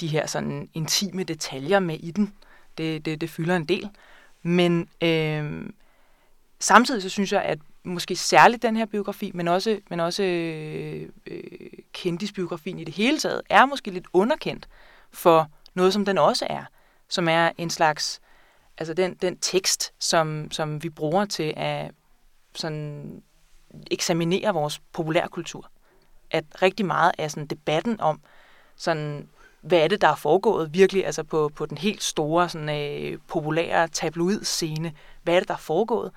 de 0.00 0.06
her 0.06 0.26
sådan 0.26 0.68
intime 0.74 1.22
detaljer 1.22 1.78
med 1.78 1.98
i 2.00 2.10
den. 2.10 2.34
Det, 2.78 3.04
det, 3.04 3.20
det 3.20 3.30
fylder 3.30 3.56
en 3.56 3.64
del. 3.64 3.90
Men 4.42 4.88
øh, 5.00 5.70
samtidig 6.58 7.02
så 7.02 7.08
synes 7.08 7.32
jeg, 7.32 7.42
at 7.42 7.58
måske 7.84 8.16
særligt 8.16 8.62
den 8.62 8.76
her 8.76 8.86
biografi, 8.86 9.30
men 9.34 9.48
også, 9.48 9.80
men 9.88 10.00
også 10.00 10.22
øh, 10.22 11.08
øh, 11.26 11.42
kendisbiografien 11.92 12.78
i 12.78 12.84
det 12.84 12.94
hele 12.94 13.18
taget, 13.18 13.42
er 13.50 13.66
måske 13.66 13.90
lidt 13.90 14.06
underkendt 14.12 14.68
for 15.12 15.50
noget, 15.74 15.92
som 15.92 16.04
den 16.04 16.18
også 16.18 16.46
er, 16.50 16.64
som 17.08 17.28
er 17.28 17.50
en 17.58 17.70
slags, 17.70 18.20
altså 18.78 18.94
den, 18.94 19.14
den 19.14 19.38
tekst, 19.38 19.92
som, 19.98 20.50
som 20.50 20.82
vi 20.82 20.88
bruger 20.88 21.24
til 21.24 21.54
at 21.56 21.90
sådan 22.54 23.22
eksaminere 23.90 24.54
vores 24.54 24.78
populærkultur. 24.92 25.70
At 26.30 26.44
rigtig 26.62 26.86
meget 26.86 27.12
af 27.18 27.30
sådan 27.30 27.46
debatten 27.46 28.00
om, 28.00 28.20
sådan, 28.76 29.28
hvad 29.60 29.78
er 29.78 29.88
det, 29.88 30.00
der 30.00 30.08
er 30.08 30.14
foregået 30.14 30.74
virkelig, 30.74 31.06
altså 31.06 31.22
på, 31.22 31.50
på 31.54 31.66
den 31.66 31.78
helt 31.78 32.02
store, 32.02 32.48
sådan, 32.48 32.68
øh, 32.68 33.18
populære 33.28 33.88
tabloid-scene, 33.88 34.92
hvad 35.22 35.34
er 35.34 35.38
det, 35.38 35.48
der 35.48 35.54
er 35.54 35.58
foregået, 35.58 36.12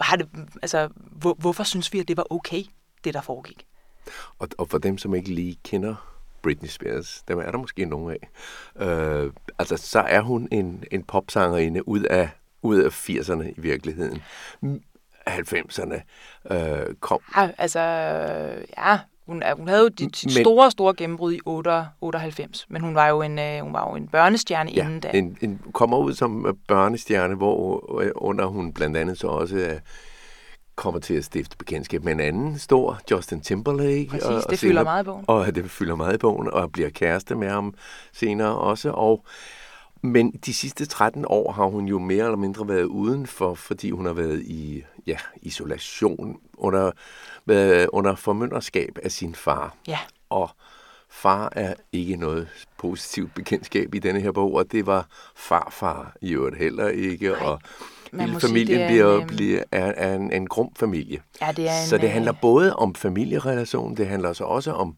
har 0.00 0.16
det, 0.16 0.28
altså, 0.62 0.88
hvor, 0.96 1.34
hvorfor 1.34 1.64
synes 1.64 1.92
vi, 1.92 2.00
at 2.00 2.08
det 2.08 2.16
var 2.16 2.26
okay, 2.30 2.62
det 3.04 3.14
der 3.14 3.20
foregik? 3.20 3.66
Og, 4.38 4.48
og 4.58 4.68
for 4.68 4.78
dem, 4.78 4.98
som 4.98 5.14
ikke 5.14 5.34
lige 5.34 5.58
kender 5.64 6.15
Britney 6.46 6.68
Spears, 6.68 7.22
dem 7.28 7.38
er 7.38 7.50
der 7.50 7.58
måske 7.58 7.84
nogen 7.84 8.16
af, 8.16 8.28
øh, 8.86 9.32
altså 9.58 9.76
så 9.76 10.00
er 10.00 10.20
hun 10.20 10.48
en, 10.52 10.84
en 10.90 11.02
popsangerinde 11.02 11.88
ud 11.88 12.00
af, 12.00 12.28
ud 12.62 12.76
af 12.76 13.08
80'erne 13.10 13.42
i 13.42 13.54
virkeligheden. 13.56 14.22
90'erne 15.28 16.00
øh, 16.50 16.94
kom. 17.00 17.20
Ja, 17.36 17.50
altså, 17.58 17.80
ja, 18.78 18.98
hun, 19.26 19.42
hun 19.56 19.68
havde 19.68 19.80
jo 19.80 19.88
de, 19.88 20.08
de 20.08 20.40
store, 20.40 20.70
store 20.70 20.94
gennembrud 20.96 21.32
i 21.32 21.40
8, 21.46 21.84
98, 22.00 22.66
men 22.68 22.82
hun 22.82 22.94
var 22.94 23.08
jo 23.08 23.22
en, 23.22 23.38
øh, 23.38 23.60
hun 23.60 23.72
var 23.72 23.90
jo 23.90 23.96
en 23.96 24.08
børnestjerne 24.08 24.70
ja, 24.70 24.84
inden 24.84 25.00
da. 25.00 25.10
En, 25.14 25.38
en, 25.40 25.60
kommer 25.72 25.96
ud 25.96 26.14
som 26.14 26.46
øh, 26.46 26.54
børnestjerne, 26.68 27.34
hvor 27.34 28.00
øh, 28.00 28.10
under 28.14 28.46
hun 28.46 28.72
blandt 28.72 28.96
andet 28.96 29.18
så 29.18 29.26
også 29.26 29.80
kommer 30.76 31.00
til 31.00 31.14
at 31.14 31.24
stifte 31.24 31.56
bekendtskab 31.56 32.04
med 32.04 32.12
en 32.12 32.20
anden 32.20 32.58
stor, 32.58 33.00
Justin 33.10 33.40
Timberlake. 33.40 34.06
Præcis, 34.10 34.26
og, 34.26 34.34
det 34.34 34.44
og 34.44 34.58
fylder 34.58 34.58
senere, 34.58 34.84
meget 34.84 35.02
i 35.02 35.06
bogen. 35.06 35.24
Og 35.28 35.54
det 35.54 35.70
fylder 35.70 35.94
meget 35.94 36.14
i 36.14 36.18
bogen, 36.18 36.50
og 36.50 36.72
bliver 36.72 36.90
kæreste 36.90 37.34
med 37.34 37.48
ham 37.48 37.74
senere 38.12 38.58
også. 38.58 38.90
Og 38.90 39.24
men 40.02 40.30
de 40.30 40.54
sidste 40.54 40.86
13 40.86 41.24
år 41.28 41.52
har 41.52 41.64
hun 41.64 41.86
jo 41.86 41.98
mere 41.98 42.24
eller 42.24 42.36
mindre 42.36 42.68
været 42.68 42.84
udenfor, 42.84 43.54
fordi 43.54 43.90
hun 43.90 44.06
har 44.06 44.12
været 44.12 44.42
i 44.42 44.84
ja, 45.06 45.16
isolation 45.42 46.40
under, 46.56 46.90
været 47.46 47.88
under 47.92 48.14
formynderskab 48.14 48.98
af 49.02 49.12
sin 49.12 49.34
far. 49.34 49.74
Ja. 49.88 49.98
Og 50.30 50.50
far 51.08 51.52
er 51.52 51.74
ikke 51.92 52.16
noget 52.16 52.48
positivt 52.78 53.34
bekendtskab 53.34 53.94
i 53.94 53.98
denne 53.98 54.20
her 54.20 54.32
bog, 54.32 54.54
og 54.54 54.72
det 54.72 54.86
var 54.86 55.06
farfar 55.36 56.16
i 56.20 56.32
øvrigt 56.32 56.56
heller 56.56 56.88
ikke. 56.88 57.28
Nej. 57.28 57.38
Og 57.40 57.60
hele 58.20 58.40
familien 58.40 58.78
sige, 58.78 58.88
bliver, 58.88 59.20
en, 59.20 59.26
bliver, 59.26 59.62
er, 59.72 59.92
er 59.96 60.14
en, 60.14 60.32
en 60.32 60.46
grum 60.46 60.74
familie. 60.76 61.20
Ja, 61.40 61.52
det 61.52 61.68
er 61.68 61.82
en, 61.82 61.88
så 61.88 61.98
det 61.98 62.10
handler 62.10 62.34
øh, 62.34 62.40
både 62.40 62.76
om 62.76 62.94
familierelation, 62.94 63.96
det 63.96 64.06
handler 64.06 64.32
så 64.32 64.44
også 64.44 64.72
om 64.72 64.96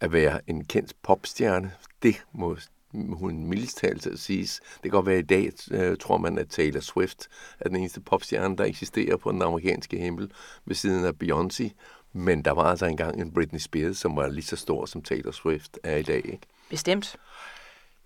at 0.00 0.12
være 0.12 0.40
en 0.46 0.64
kendt 0.64 0.94
popstjerne. 1.02 1.72
Det 2.02 2.22
må 2.32 2.56
hun 2.92 3.44
mildest 3.44 3.78
talt 3.78 4.06
at 4.06 4.18
siges. 4.18 4.60
Det 4.74 4.82
kan 4.82 4.90
godt 4.90 5.06
være 5.06 5.18
i 5.18 5.22
dag, 5.22 5.50
uh, 5.74 5.96
tror 6.00 6.18
man, 6.18 6.38
at 6.38 6.48
Taylor 6.48 6.80
Swift 6.80 7.28
er 7.60 7.68
den 7.68 7.76
eneste 7.76 8.00
popstjerne, 8.00 8.56
der 8.56 8.64
eksisterer 8.64 9.16
på 9.16 9.32
den 9.32 9.42
amerikanske 9.42 9.98
himmel 9.98 10.30
ved 10.64 10.74
siden 10.74 11.04
af 11.04 11.12
Beyoncé. 11.24 11.70
Men 12.12 12.42
der 12.42 12.50
var 12.50 12.62
altså 12.64 12.86
engang 12.86 13.20
en 13.20 13.32
Britney 13.32 13.58
Spears, 13.58 13.96
som 13.96 14.16
var 14.16 14.28
lige 14.28 14.44
så 14.44 14.56
stor 14.56 14.86
som 14.86 15.02
Taylor 15.02 15.32
Swift 15.32 15.78
er 15.82 15.96
i 15.96 16.02
dag. 16.02 16.16
Ikke? 16.24 16.40
Bestemt. 16.70 17.16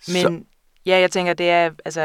Men 0.09 0.23
så, 0.23 0.41
ja, 0.87 0.99
jeg 1.01 1.11
tænker, 1.11 1.35
det 1.35 1.51
er 1.51 1.71
altså 1.85 2.01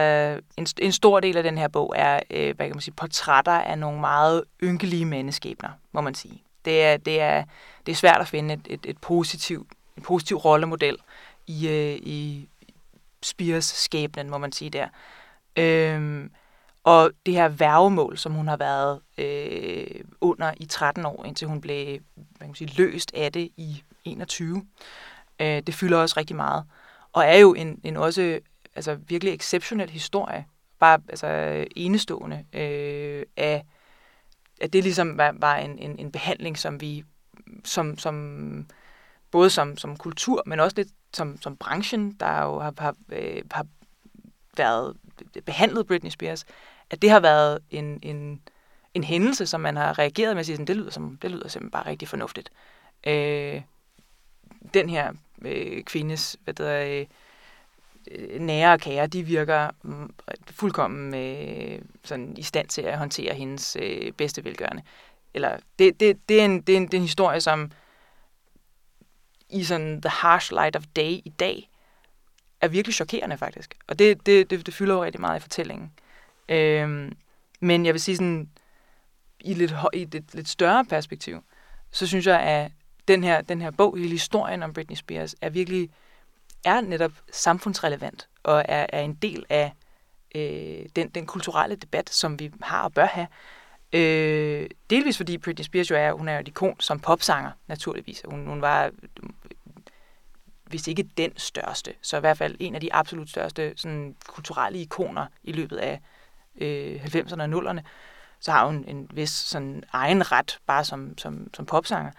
en, 0.57 0.67
en 0.77 0.91
stor 0.91 1.19
del 1.19 1.37
af 1.37 1.43
den 1.43 1.57
her 1.57 1.67
bog 1.67 1.93
er, 1.95 2.19
øh, 2.29 2.55
hvad 2.55 2.65
kan 2.65 2.75
man 2.75 2.81
sige, 2.81 2.93
portrætter 2.93 3.51
af 3.51 3.77
nogle 3.77 3.99
meget 3.99 4.43
ynkelige 4.63 5.05
menneskebner, 5.05 5.69
må 5.91 6.01
man 6.01 6.15
sige. 6.15 6.43
Det 6.65 6.83
er, 6.83 6.97
det 6.97 7.21
er, 7.21 7.43
det 7.85 7.91
er 7.91 7.95
svært 7.95 8.21
at 8.21 8.27
finde 8.27 8.53
et, 8.53 8.67
et, 8.69 8.79
et 8.85 8.97
positiv, 8.97 9.67
en 9.97 10.03
positiv 10.03 10.37
rollemodel 10.37 10.97
i, 11.47 11.67
øh, 11.67 11.95
i, 11.95 12.49
Spears 13.23 13.65
skæbnen, 13.65 14.29
må 14.29 14.37
man 14.37 14.51
sige 14.51 14.69
der. 14.69 14.87
Øhm, 15.55 16.31
og 16.83 17.11
det 17.25 17.33
her 17.33 17.47
værgemål, 17.47 18.17
som 18.17 18.31
hun 18.31 18.47
har 18.47 18.57
været 18.57 18.99
øh, 19.17 20.01
under 20.21 20.53
i 20.57 20.65
13 20.65 21.05
år, 21.05 21.25
indtil 21.25 21.47
hun 21.47 21.61
blev 21.61 21.85
hvad 22.15 22.39
kan 22.39 22.47
man 22.47 22.55
sige, 22.55 22.73
løst 22.77 23.11
af 23.13 23.31
det 23.31 23.49
i 23.57 23.83
21, 24.05 24.65
øh, 25.39 25.45
det 25.47 25.73
fylder 25.73 25.97
også 25.97 26.17
rigtig 26.17 26.35
meget. 26.35 26.63
Og 27.13 27.25
er 27.25 27.37
jo 27.37 27.53
en, 27.53 27.81
en 27.83 27.97
også 27.97 28.39
altså, 28.75 28.95
virkelig 28.95 29.33
exceptionel 29.33 29.89
historie, 29.89 30.45
bare 30.79 30.99
altså, 31.09 31.27
enestående, 31.75 32.45
øh, 32.53 33.25
af, 33.37 33.65
at 34.61 34.73
det 34.73 34.83
ligesom 34.83 35.17
var, 35.17 35.35
var 35.37 35.55
en, 35.55 35.79
en, 35.79 35.99
en 35.99 36.11
behandling, 36.11 36.57
som 36.57 36.81
vi 36.81 37.03
som, 37.65 37.97
som 37.97 38.67
både 39.31 39.49
som, 39.49 39.77
som 39.77 39.97
kultur, 39.97 40.43
men 40.45 40.59
også 40.59 40.77
lidt 40.77 40.89
som, 41.13 41.41
som 41.41 41.57
branchen, 41.57 42.11
der 42.11 42.43
jo 42.43 42.59
har, 42.59 42.73
har, 42.77 42.95
øh, 43.11 43.43
har 43.51 43.65
været 44.57 44.97
behandlet 45.45 45.87
Britney 45.87 46.09
Spears, 46.09 46.45
at 46.89 47.01
det 47.01 47.09
har 47.09 47.19
været 47.19 47.59
en, 47.69 47.99
en, 48.03 48.41
en 48.93 49.03
hændelse, 49.03 49.45
som 49.45 49.61
man 49.61 49.75
har 49.77 49.99
reageret 49.99 50.35
med 50.35 50.39
at 50.39 50.45
sige, 50.45 50.55
sådan, 50.55 50.67
det, 50.67 50.77
lyder 50.77 50.91
som, 50.91 51.17
det 51.21 51.31
lyder 51.31 51.47
simpelthen 51.47 51.71
bare 51.71 51.85
rigtig 51.85 52.07
fornuftigt. 52.07 52.51
Øh, 53.07 53.61
den 54.73 54.89
her 54.89 55.13
øh, 55.41 55.83
kvindes 55.83 56.37
hvad 56.43 56.53
der, 56.53 56.99
øh, 56.99 57.05
Øh, 58.11 58.39
nære 58.39 58.73
og 58.73 58.79
kære, 58.79 59.07
de 59.07 59.23
virker 59.23 59.69
mm, 59.83 60.13
fuldkommen 60.51 61.13
øh, 61.13 61.81
sådan 62.03 62.37
i 62.37 62.43
stand 62.43 62.67
til 62.67 62.81
at 62.81 62.97
håndtere 62.97 63.33
hendes 63.33 63.77
øh, 63.81 64.11
bedste 64.11 64.43
velgørende. 64.43 64.83
Eller 65.33 65.57
det, 65.79 65.99
det, 65.99 66.29
det, 66.29 66.41
er 66.41 66.45
en, 66.45 66.61
det, 66.61 66.73
er 66.73 66.77
en, 66.77 66.85
det 66.85 66.93
er 66.93 66.97
en 66.97 67.03
historie, 67.03 67.41
som 67.41 67.71
i 69.49 69.63
sådan 69.63 70.01
the 70.01 70.09
harsh 70.09 70.51
light 70.51 70.75
of 70.75 70.83
day 70.95 71.11
i 71.25 71.33
dag, 71.39 71.69
er 72.61 72.67
virkelig 72.67 72.95
chokerende 72.95 73.37
faktisk. 73.37 73.77
Og 73.87 73.99
det, 73.99 74.25
det, 74.25 74.49
det, 74.49 74.65
det 74.65 74.73
fylder 74.73 74.95
jo 74.95 75.03
rigtig 75.03 75.21
meget 75.21 75.39
i 75.39 75.41
fortællingen. 75.41 75.91
Øhm, 76.49 77.17
men 77.59 77.85
jeg 77.85 77.93
vil 77.93 78.01
sige 78.01 78.15
sådan, 78.15 78.49
i 79.39 79.53
lidt, 79.53 79.73
i 79.93 80.01
et 80.01 80.23
lidt 80.33 80.49
større 80.49 80.85
perspektiv, 80.85 81.43
så 81.91 82.07
synes 82.07 82.27
jeg, 82.27 82.41
at 82.41 82.71
den 83.07 83.23
her, 83.23 83.41
den 83.41 83.61
her 83.61 83.71
bog, 83.71 83.97
hele 83.97 84.11
historien 84.11 84.63
om 84.63 84.73
Britney 84.73 84.95
Spears, 84.95 85.35
er 85.41 85.49
virkelig 85.49 85.89
er 86.65 86.81
netop 86.81 87.11
samfundsrelevant 87.31 88.27
og 88.43 88.65
er, 88.67 88.85
er 88.89 89.01
en 89.01 89.13
del 89.13 89.45
af 89.49 89.73
øh, 90.35 90.85
den, 90.95 91.09
den 91.09 91.25
kulturelle 91.25 91.75
debat, 91.75 92.09
som 92.09 92.39
vi 92.39 92.51
har 92.61 92.83
og 92.83 92.93
bør 92.93 93.05
have. 93.05 93.27
Øh, 93.93 94.69
delvis 94.89 95.17
fordi 95.17 95.37
Britney 95.37 95.63
Spears 95.63 95.91
jo 95.91 95.95
er, 95.95 96.11
hun 96.11 96.27
er 96.27 96.33
jo 96.33 96.39
et 96.39 96.47
ikon 96.47 96.79
som 96.79 96.99
popsanger, 96.99 97.51
naturligvis. 97.67 98.21
Hun, 98.25 98.47
hun 98.47 98.61
var, 98.61 98.91
hvis 100.63 100.87
ikke 100.87 101.09
den 101.17 101.37
største, 101.37 101.93
så 102.01 102.17
i 102.17 102.19
hvert 102.19 102.37
fald 102.37 102.55
en 102.59 102.75
af 102.75 102.81
de 102.81 102.93
absolut 102.93 103.29
største 103.29 103.73
sådan, 103.75 104.15
kulturelle 104.27 104.79
ikoner 104.79 105.25
i 105.43 105.51
løbet 105.51 105.77
af 105.77 106.01
øh, 106.61 107.05
90'erne 107.05 107.41
og 107.41 107.71
0'erne. 107.71 107.81
Så 108.39 108.51
har 108.51 108.65
hun 108.65 108.85
en 108.87 109.09
vis 109.13 109.29
sådan, 109.29 109.83
egen 109.91 110.31
ret, 110.31 110.59
bare 110.65 110.83
som, 110.83 111.17
som, 111.17 111.53
som 111.53 111.65
popsanger. 111.65 112.11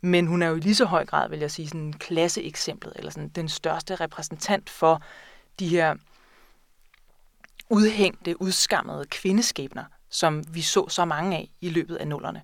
Men 0.00 0.26
hun 0.26 0.42
er 0.42 0.46
jo 0.46 0.56
i 0.56 0.60
lige 0.60 0.74
så 0.74 0.84
høj 0.84 1.06
grad, 1.06 1.28
vil 1.28 1.38
jeg 1.38 1.50
sige, 1.50 1.68
sådan 1.68 1.92
klasseeksemplet, 1.92 2.92
eller 2.96 3.10
sådan 3.10 3.28
den 3.28 3.48
største 3.48 3.94
repræsentant 3.94 4.70
for 4.70 5.02
de 5.58 5.68
her 5.68 5.94
udhængte, 7.70 8.42
udskammede 8.42 9.04
kvindeskæbner, 9.10 9.84
som 10.10 10.44
vi 10.54 10.62
så 10.62 10.88
så 10.88 11.04
mange 11.04 11.36
af 11.36 11.50
i 11.60 11.68
løbet 11.68 11.96
af 11.96 12.08
nullerne. 12.08 12.42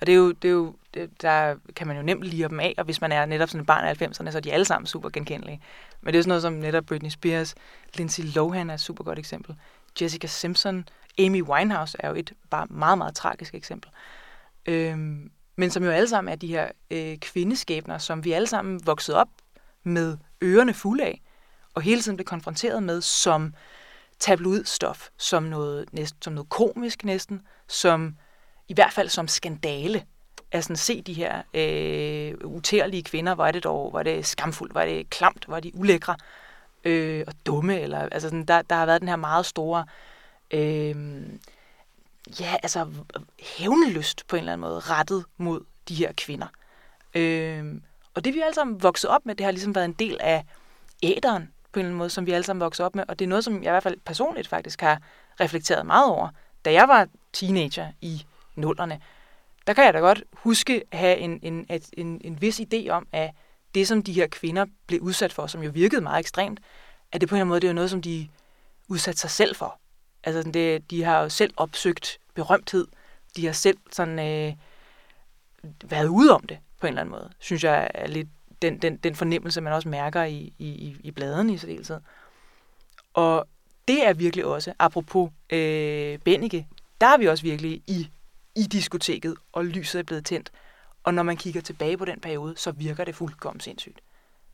Og 0.00 0.06
det 0.06 0.12
er 0.12 0.16
jo, 0.16 0.32
det 0.32 0.48
er 0.48 0.52
jo 0.52 0.74
det, 0.94 1.22
der 1.22 1.56
kan 1.76 1.86
man 1.86 1.96
jo 1.96 2.02
nemt 2.02 2.24
lide 2.24 2.48
dem 2.48 2.60
af, 2.60 2.74
og 2.78 2.84
hvis 2.84 3.00
man 3.00 3.12
er 3.12 3.26
netop 3.26 3.48
sådan 3.48 3.60
et 3.60 3.66
barn 3.66 3.84
af 3.84 4.02
90'erne, 4.02 4.30
så 4.30 4.38
er 4.38 4.40
de 4.40 4.52
alle 4.52 4.64
sammen 4.64 4.86
super 4.86 5.08
genkendelige. 5.08 5.60
Men 6.00 6.14
det 6.14 6.18
er 6.18 6.22
sådan 6.22 6.28
noget 6.28 6.42
som 6.42 6.52
netop 6.52 6.84
Britney 6.84 7.10
Spears, 7.10 7.54
Lindsay 7.94 8.22
Lohan 8.34 8.70
er 8.70 8.74
et 8.74 8.80
super 8.80 9.04
godt 9.04 9.18
eksempel, 9.18 9.56
Jessica 10.00 10.26
Simpson, 10.26 10.88
Amy 11.18 11.42
Winehouse 11.42 11.96
er 12.00 12.08
jo 12.08 12.14
et 12.14 12.32
bare 12.50 12.66
meget, 12.70 12.98
meget 12.98 13.14
tragisk 13.14 13.54
eksempel. 13.54 13.90
Øhm, 14.66 15.30
men 15.56 15.70
som 15.70 15.84
jo 15.84 15.90
alle 15.90 16.08
sammen 16.08 16.32
er 16.32 16.36
de 16.36 16.46
her 16.46 16.70
øh, 16.90 17.16
kvindeskæbner, 17.18 17.98
som 17.98 18.24
vi 18.24 18.32
alle 18.32 18.46
sammen 18.46 18.86
voksede 18.86 19.16
op 19.16 19.28
med 19.82 20.16
ørerne 20.42 20.74
fulde 20.74 21.04
af, 21.04 21.22
og 21.74 21.82
hele 21.82 22.02
tiden 22.02 22.16
blev 22.16 22.24
konfronteret 22.24 22.82
med 22.82 23.00
som 23.00 23.54
tabloidstof, 24.18 25.08
som 25.16 25.42
noget, 25.42 25.92
næsten, 25.92 26.22
som 26.22 26.32
noget 26.32 26.48
komisk 26.48 27.04
næsten, 27.04 27.42
som 27.68 28.16
i 28.68 28.74
hvert 28.74 28.92
fald 28.92 29.08
som 29.08 29.28
skandale. 29.28 30.04
At 30.52 30.64
sådan 30.64 30.76
se 30.76 31.02
de 31.02 31.12
her 31.12 31.42
øh, 31.54 32.34
utærlige 32.44 33.02
kvinder, 33.02 33.34
hvor 33.34 33.46
er 33.46 33.52
det 33.52 33.64
dog, 33.64 33.90
hvor 33.90 33.98
er 33.98 34.02
det 34.02 34.26
skamfuldt, 34.26 34.72
hvor 34.72 34.80
er 34.80 34.86
det 34.86 35.10
klamt, 35.10 35.44
hvor 35.44 35.56
er 35.56 35.60
de 35.60 35.72
ulækre 35.74 36.16
øh, 36.84 37.24
og 37.26 37.32
dumme. 37.46 37.80
Eller, 37.80 37.98
altså 37.98 38.28
sådan, 38.28 38.44
der, 38.44 38.62
der 38.62 38.76
har 38.76 38.86
været 38.86 39.00
den 39.00 39.08
her 39.08 39.16
meget 39.16 39.46
store 39.46 39.86
øh, 40.50 41.22
ja, 42.40 42.56
altså 42.62 42.86
hævnlyst 43.40 44.26
på 44.28 44.36
en 44.36 44.40
eller 44.40 44.52
anden 44.52 44.68
måde 44.68 44.80
rettet 44.80 45.24
mod 45.36 45.60
de 45.88 45.94
her 45.94 46.12
kvinder. 46.16 46.46
Øh, 47.14 47.80
og 48.14 48.24
det 48.24 48.34
vi 48.34 48.40
alle 48.40 48.54
sammen 48.54 48.82
vokset 48.82 49.10
op 49.10 49.26
med, 49.26 49.34
det 49.34 49.44
har 49.44 49.50
ligesom 49.52 49.74
været 49.74 49.84
en 49.84 49.92
del 49.92 50.18
af 50.20 50.44
æderen 51.02 51.52
på 51.72 51.80
en 51.80 51.84
eller 51.84 51.88
anden 51.88 51.98
måde, 51.98 52.10
som 52.10 52.26
vi 52.26 52.32
alle 52.32 52.44
sammen 52.44 52.60
vokset 52.60 52.86
op 52.86 52.94
med. 52.94 53.04
Og 53.08 53.18
det 53.18 53.24
er 53.24 53.28
noget, 53.28 53.44
som 53.44 53.54
jeg 53.54 53.70
i 53.70 53.72
hvert 53.72 53.82
fald 53.82 53.96
personligt 54.04 54.48
faktisk 54.48 54.80
har 54.80 55.00
reflekteret 55.40 55.86
meget 55.86 56.10
over, 56.10 56.28
da 56.64 56.72
jeg 56.72 56.88
var 56.88 57.08
teenager 57.32 57.92
i 58.00 58.26
nullerne. 58.54 59.00
Der 59.66 59.72
kan 59.72 59.84
jeg 59.84 59.94
da 59.94 59.98
godt 59.98 60.24
huske 60.32 60.82
at 60.92 60.98
have 60.98 61.18
en, 61.18 61.40
en, 61.42 61.66
en, 61.92 62.20
en 62.24 62.40
vis 62.40 62.60
idé 62.60 62.88
om, 62.88 63.06
at 63.12 63.30
det, 63.74 63.88
som 63.88 64.02
de 64.02 64.12
her 64.12 64.26
kvinder 64.26 64.66
blev 64.86 65.00
udsat 65.00 65.32
for, 65.32 65.46
som 65.46 65.62
jo 65.62 65.70
virkede 65.74 66.00
meget 66.00 66.20
ekstremt, 66.20 66.60
at 67.12 67.20
det 67.20 67.28
på 67.28 67.34
en 67.34 67.36
eller 67.36 67.42
anden 67.42 67.48
måde, 67.48 67.60
det 67.60 67.68
er 67.68 67.72
noget, 67.72 67.90
som 67.90 68.02
de 68.02 68.28
udsatte 68.88 69.20
sig 69.20 69.30
selv 69.30 69.56
for. 69.56 69.80
Altså, 70.26 70.50
det, 70.50 70.90
de 70.90 71.02
har 71.02 71.20
jo 71.20 71.28
selv 71.28 71.54
opsøgt 71.56 72.18
berømthed. 72.34 72.86
De 73.36 73.46
har 73.46 73.52
selv 73.52 73.78
sådan, 73.92 74.18
øh, 74.18 74.54
været 75.84 76.08
ude 76.08 76.34
om 76.34 76.46
det, 76.46 76.58
på 76.80 76.86
en 76.86 76.88
eller 76.88 77.00
anden 77.00 77.10
måde. 77.10 77.30
Synes 77.38 77.64
jeg 77.64 77.90
er 77.94 78.06
lidt 78.06 78.28
den, 78.62 78.78
den, 78.78 78.96
den 78.96 79.14
fornemmelse, 79.14 79.60
man 79.60 79.72
også 79.72 79.88
mærker 79.88 80.24
i, 80.24 80.54
i, 80.58 80.96
i 81.00 81.10
bladene 81.10 81.54
i 81.54 81.58
særdeleshed. 81.58 82.00
Og 83.14 83.48
det 83.88 84.06
er 84.06 84.12
virkelig 84.12 84.44
også, 84.44 84.72
apropos 84.78 85.30
øh, 85.50 86.18
Bennike, 86.18 86.66
der 87.00 87.06
er 87.06 87.18
vi 87.18 87.28
også 87.28 87.42
virkelig 87.42 87.82
i, 87.86 88.10
i 88.56 88.62
diskoteket, 88.62 89.36
og 89.52 89.64
lyset 89.64 89.98
er 89.98 90.02
blevet 90.02 90.24
tændt. 90.24 90.52
Og 91.04 91.14
når 91.14 91.22
man 91.22 91.36
kigger 91.36 91.60
tilbage 91.60 91.96
på 91.96 92.04
den 92.04 92.20
periode, 92.20 92.54
så 92.56 92.70
virker 92.70 93.04
det 93.04 93.14
fuldkommen 93.14 93.60
sindssygt. 93.60 94.00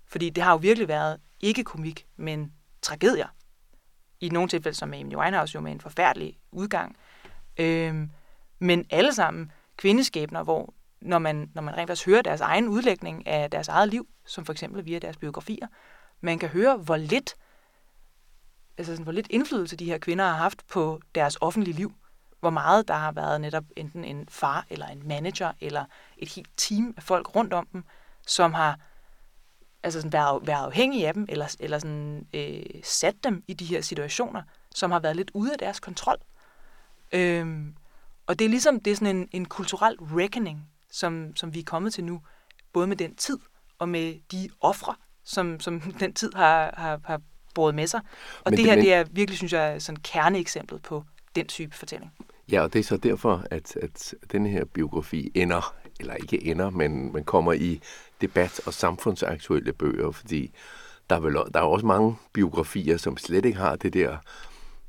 Fordi 0.06 0.30
det 0.30 0.42
har 0.42 0.52
jo 0.52 0.56
virkelig 0.56 0.88
været 0.88 1.20
ikke 1.40 1.64
komik, 1.64 2.06
men 2.16 2.52
tragedier. 2.82 3.26
I 4.22 4.28
nogle 4.28 4.48
tilfælde 4.48 4.78
som 4.78 4.94
Amy 4.94 5.16
Winehouse 5.16 5.54
jo 5.54 5.60
med 5.60 5.72
en 5.72 5.80
forfærdelig 5.80 6.38
udgang. 6.52 6.96
Øhm, 7.56 8.10
men 8.58 8.86
alle 8.90 9.14
sammen 9.14 9.52
kvindeskæbner, 9.76 10.42
hvor 10.42 10.74
når 11.00 11.18
man, 11.18 11.50
når 11.54 11.62
man 11.62 11.76
rent 11.76 11.88
faktisk 11.88 12.06
hører 12.06 12.22
deres 12.22 12.40
egen 12.40 12.68
udlægning 12.68 13.26
af 13.26 13.50
deres 13.50 13.68
eget 13.68 13.88
liv, 13.88 14.08
som 14.26 14.44
for 14.44 14.52
eksempel 14.52 14.84
via 14.84 14.98
deres 14.98 15.16
biografier, 15.16 15.66
man 16.20 16.38
kan 16.38 16.48
høre, 16.48 16.76
hvor 16.76 16.96
lidt, 16.96 17.34
altså 18.78 18.92
sådan, 18.92 19.02
hvor 19.02 19.12
lidt 19.12 19.26
indflydelse 19.30 19.76
de 19.76 19.84
her 19.84 19.98
kvinder 19.98 20.24
har 20.24 20.36
haft 20.36 20.66
på 20.66 21.00
deres 21.14 21.38
offentlige 21.40 21.76
liv. 21.76 21.92
Hvor 22.40 22.50
meget 22.50 22.88
der 22.88 22.94
har 22.94 23.12
været 23.12 23.40
netop 23.40 23.64
enten 23.76 24.04
en 24.04 24.28
far 24.28 24.66
eller 24.70 24.86
en 24.86 25.08
manager 25.08 25.52
eller 25.60 25.84
et 26.16 26.28
helt 26.28 26.50
team 26.56 26.94
af 26.96 27.02
folk 27.02 27.36
rundt 27.36 27.52
om 27.52 27.66
dem, 27.72 27.84
som 28.26 28.54
har 28.54 28.78
altså 29.82 30.00
sådan 30.00 30.12
været, 30.12 30.46
været 30.46 30.64
afhængige 30.64 31.08
af 31.08 31.14
dem, 31.14 31.26
eller, 31.28 31.56
eller 31.60 31.78
sådan, 31.78 32.26
øh, 32.34 32.62
sat 32.82 33.14
dem 33.24 33.44
i 33.48 33.54
de 33.54 33.64
her 33.64 33.80
situationer, 33.80 34.42
som 34.74 34.90
har 34.90 35.00
været 35.00 35.16
lidt 35.16 35.30
ude 35.34 35.52
af 35.52 35.58
deres 35.58 35.80
kontrol. 35.80 36.16
Øhm, 37.12 37.74
og 38.26 38.38
det 38.38 38.44
er 38.44 38.48
ligesom 38.48 38.80
det 38.80 38.90
er 38.90 38.94
sådan 38.94 39.16
en, 39.16 39.28
en 39.32 39.44
kulturel 39.44 39.96
reckoning, 40.00 40.68
som, 40.90 41.36
som 41.36 41.54
vi 41.54 41.58
er 41.58 41.64
kommet 41.64 41.92
til 41.92 42.04
nu, 42.04 42.20
både 42.72 42.86
med 42.86 42.96
den 42.96 43.16
tid 43.16 43.38
og 43.78 43.88
med 43.88 44.14
de 44.32 44.48
ofre, 44.60 44.94
som, 45.24 45.60
som 45.60 45.80
den 46.00 46.14
tid 46.14 46.32
har, 46.34 46.74
har, 46.76 47.00
har 47.04 47.20
båret 47.54 47.74
med 47.74 47.86
sig. 47.86 48.00
Og 48.44 48.50
men 48.50 48.56
det 48.58 48.66
her, 48.66 48.76
men... 48.76 48.84
det 48.84 48.94
er 48.94 49.04
virkelig, 49.10 49.38
synes 49.38 49.52
jeg, 49.52 49.82
sådan 49.82 50.00
kerneeksemplet 50.02 50.82
på 50.82 51.04
den 51.36 51.46
type 51.46 51.76
fortælling. 51.76 52.12
Ja, 52.50 52.62
og 52.62 52.72
det 52.72 52.78
er 52.78 52.82
så 52.82 52.96
derfor, 52.96 53.44
at, 53.50 53.76
at 53.76 54.14
den 54.32 54.46
her 54.46 54.64
biografi 54.64 55.30
ender, 55.34 55.74
eller 56.00 56.14
ikke 56.14 56.44
ender, 56.44 56.70
men, 56.70 57.12
men 57.12 57.24
kommer 57.24 57.52
i 57.52 57.80
debat- 58.22 58.60
og 58.66 58.74
samfundsaktuelle 58.74 59.72
bøger, 59.72 60.10
fordi 60.10 60.52
der 61.10 61.16
er, 61.16 61.20
vel, 61.20 61.34
der 61.34 61.60
er 61.60 61.64
også 61.64 61.86
mange 61.86 62.16
biografier, 62.32 62.96
som 62.96 63.16
slet 63.16 63.44
ikke 63.44 63.58
har 63.58 63.76
det 63.76 63.94
der 63.94 64.16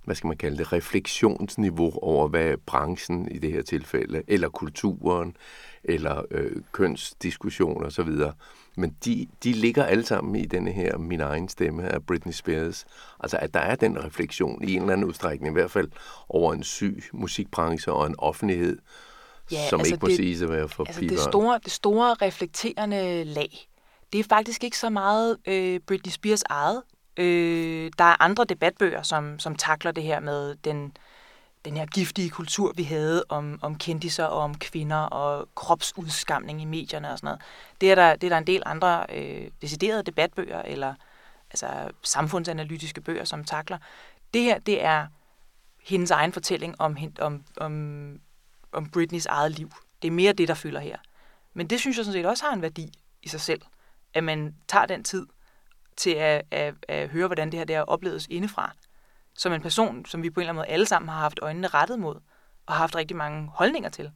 hvad 0.04 0.15
skal 0.15 0.28
man 0.28 0.38
kalde 0.38 0.58
det, 0.58 0.74
refleksionsniveau 0.74 2.00
over, 2.02 2.28
hvad 2.28 2.58
branchen 2.58 3.32
i 3.32 3.38
det 3.38 3.52
her 3.52 3.62
tilfælde, 3.62 4.24
eller 4.28 4.50
kulturen, 4.50 5.38
eller 5.84 6.24
øh, 6.32 6.52
kønsdiskussion 6.72 7.84
og 7.84 7.91
så 7.91 8.04
videre. 8.04 8.34
Men 8.78 8.96
de, 9.06 9.28
de 9.43 9.52
ligger 9.52 9.84
alle 9.84 10.06
sammen 10.06 10.36
i 10.36 10.46
denne 10.46 10.72
her 10.72 10.98
Min 10.98 11.22
egen 11.22 11.50
stemme 11.50 11.84
af 11.84 12.06
Britney 12.06 12.34
Spears. 12.34 12.86
Altså 13.19 13.38
at 13.38 13.54
der 13.54 13.60
er 13.60 13.76
den 13.76 14.04
refleksion 14.04 14.63
i 14.63 14.74
en 14.74 14.82
eller 14.82 14.93
anden 14.93 15.08
udstrækning, 15.08 15.52
i 15.52 15.60
hvert 15.60 15.72
fald 15.72 15.89
over 16.30 16.54
en 16.54 16.63
syg 16.63 17.04
musikbranche 17.13 17.93
og 17.93 18.08
en 18.08 18.15
offentlighed, 18.17 18.78
ja, 19.52 19.70
som 19.70 19.80
altså 19.80 19.94
ikke 19.94 20.06
må 20.06 20.08
det, 20.08 20.16
sige 20.16 20.44
at 20.44 20.50
være 20.50 20.70
for 20.70 20.84
altså 20.84 21.02
det 21.02 21.20
store, 21.20 21.60
det 21.64 21.72
store 21.72 22.14
reflekterende 22.14 23.24
lag, 23.24 23.68
det 24.14 24.20
er 24.20 24.24
faktisk 24.24 24.64
ikke 24.64 24.78
så 24.78 24.90
meget 24.90 25.38
øh, 25.46 25.80
Britney 25.80 26.12
Spears 26.12 26.44
eget 26.50 26.82
Øh, 27.18 27.92
der 27.98 28.04
er 28.04 28.22
andre 28.22 28.46
debatbøger, 28.46 29.02
som, 29.02 29.40
som 29.40 29.56
takler 29.56 29.92
det 29.92 30.04
her 30.04 30.20
med 30.20 30.56
den, 30.56 30.98
den 31.66 31.78
her 31.78 31.86
giftige 31.86 32.30
kultur, 32.30 32.74
vi 32.76 32.84
havde 32.84 33.24
om, 33.30 33.60
om 33.62 33.78
kendiser 33.78 34.26
og 34.26 34.40
om 34.40 34.56
kvinder 34.58 34.98
og 34.98 35.48
kropsudskamning 35.56 36.62
i 36.62 36.66
medierne 36.66 37.12
og 37.12 37.18
sådan 37.18 37.28
noget. 37.28 37.42
Det 37.82 37.92
er 37.92 37.96
der, 37.96 38.16
det 38.16 38.28
er 38.28 38.30
der 38.30 38.38
en 38.38 38.48
del 38.48 38.64
andre 38.66 39.06
øh, 39.10 39.48
deciderede 39.62 40.04
debatbøger 40.04 40.62
eller 40.62 40.94
altså 41.52 41.68
samfundsanalytiske 42.04 43.02
bøger, 43.02 43.24
som 43.24 43.44
takler. 43.44 43.78
Det 44.34 44.42
her, 44.42 44.60
det 44.60 44.84
er 44.84 45.08
hendes 45.84 46.12
egen 46.12 46.34
fortælling 46.34 46.82
om, 46.82 46.98
om, 47.20 47.44
om, 47.58 48.20
om 48.74 48.90
Britneys 48.90 49.26
eget 49.26 49.52
liv. 49.52 49.72
Det 50.02 50.08
er 50.08 50.12
mere 50.12 50.34
det, 50.34 50.48
der 50.48 50.54
fylder 50.54 50.80
her. 50.80 50.98
Men 51.54 51.68
det 51.68 51.80
synes 51.80 51.98
jeg 51.98 52.06
sådan 52.06 52.20
set 52.20 52.26
også 52.26 52.46
har 52.46 52.54
en 52.54 52.62
værdi 52.62 52.94
i 53.22 53.28
sig 53.28 53.42
selv, 53.42 53.62
at 54.14 54.24
man 54.24 54.56
tager 54.68 54.86
den 54.86 55.04
tid 55.04 55.28
til 55.98 56.10
at, 56.10 56.42
at, 56.52 56.76
at 56.88 57.10
høre, 57.10 57.28
hvordan 57.28 57.52
det 57.52 57.60
her 57.60 57.66
det 57.66 57.76
er 57.76 57.82
opleves 57.82 58.28
indefra. 58.30 58.74
Som 59.34 59.54
en 59.54 59.62
person, 59.62 60.06
som 60.06 60.24
vi 60.24 60.30
på 60.30 60.40
en 60.40 60.42
eller 60.42 60.50
anden 60.50 60.60
måde 60.60 60.68
alle 60.68 60.86
sammen 60.86 61.10
har 61.10 61.20
haft 61.20 61.40
øjnene 61.42 61.68
rettet 61.68 62.00
mod, 62.00 62.16
og 62.66 62.74
har 62.74 62.80
haft 62.80 62.96
rigtig 62.96 63.18
mange 63.18 63.50
holdninger 63.54 63.90
til. 63.90 64.12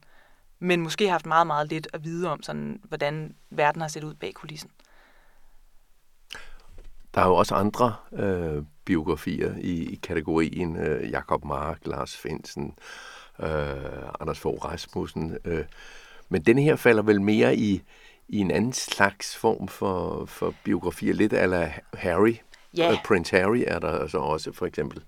Men 0.60 0.82
måske 0.82 1.06
har 1.06 1.12
haft 1.12 1.26
meget, 1.26 1.48
meget 1.48 1.70
lidt 1.70 1.88
at 1.94 2.04
vide 2.04 2.32
om, 2.32 2.44
sådan, 2.44 2.82
hvordan 2.84 3.36
verden 3.50 3.82
har 3.82 3.88
set 3.88 4.04
ud 4.04 4.14
bag 4.14 4.34
kulissen. 4.34 4.72
Der 7.14 7.22
er 7.22 7.28
jo 7.28 7.36
også 7.36 7.56
andre 7.56 7.96
øh, 8.14 8.64
biografier 8.86 9.56
i, 9.58 9.94
i 9.94 9.96
kategorien. 9.96 10.76
Øh, 10.76 11.12
Jakob 11.12 11.46
Mark, 11.46 11.80
Lars 11.86 12.18
Finsen, 12.18 12.66
øh, 12.66 13.17
Anders 14.20 14.40
Fogh 14.40 14.66
Rasmussen. 14.66 15.38
Øh. 15.46 15.66
Men 16.30 16.42
denne 16.42 16.62
her 16.62 16.76
falder 16.76 17.04
vel 17.04 17.22
mere 17.22 17.56
i, 17.56 17.82
i 18.28 18.38
en 18.38 18.52
anden 18.52 18.74
slags 18.74 19.38
form 19.38 19.68
for, 19.68 20.26
for 20.26 20.54
biografier. 20.64 21.14
Lidt 21.14 21.34
eller 21.34 21.70
Harry. 21.94 22.36
Ja. 22.78 22.92
Øh, 22.92 22.98
Prince 23.06 23.38
Harry 23.38 23.64
er 23.68 23.80
der 23.80 24.08
så 24.08 24.18
også 24.18 24.52
for 24.52 24.66
eksempel 24.66 25.04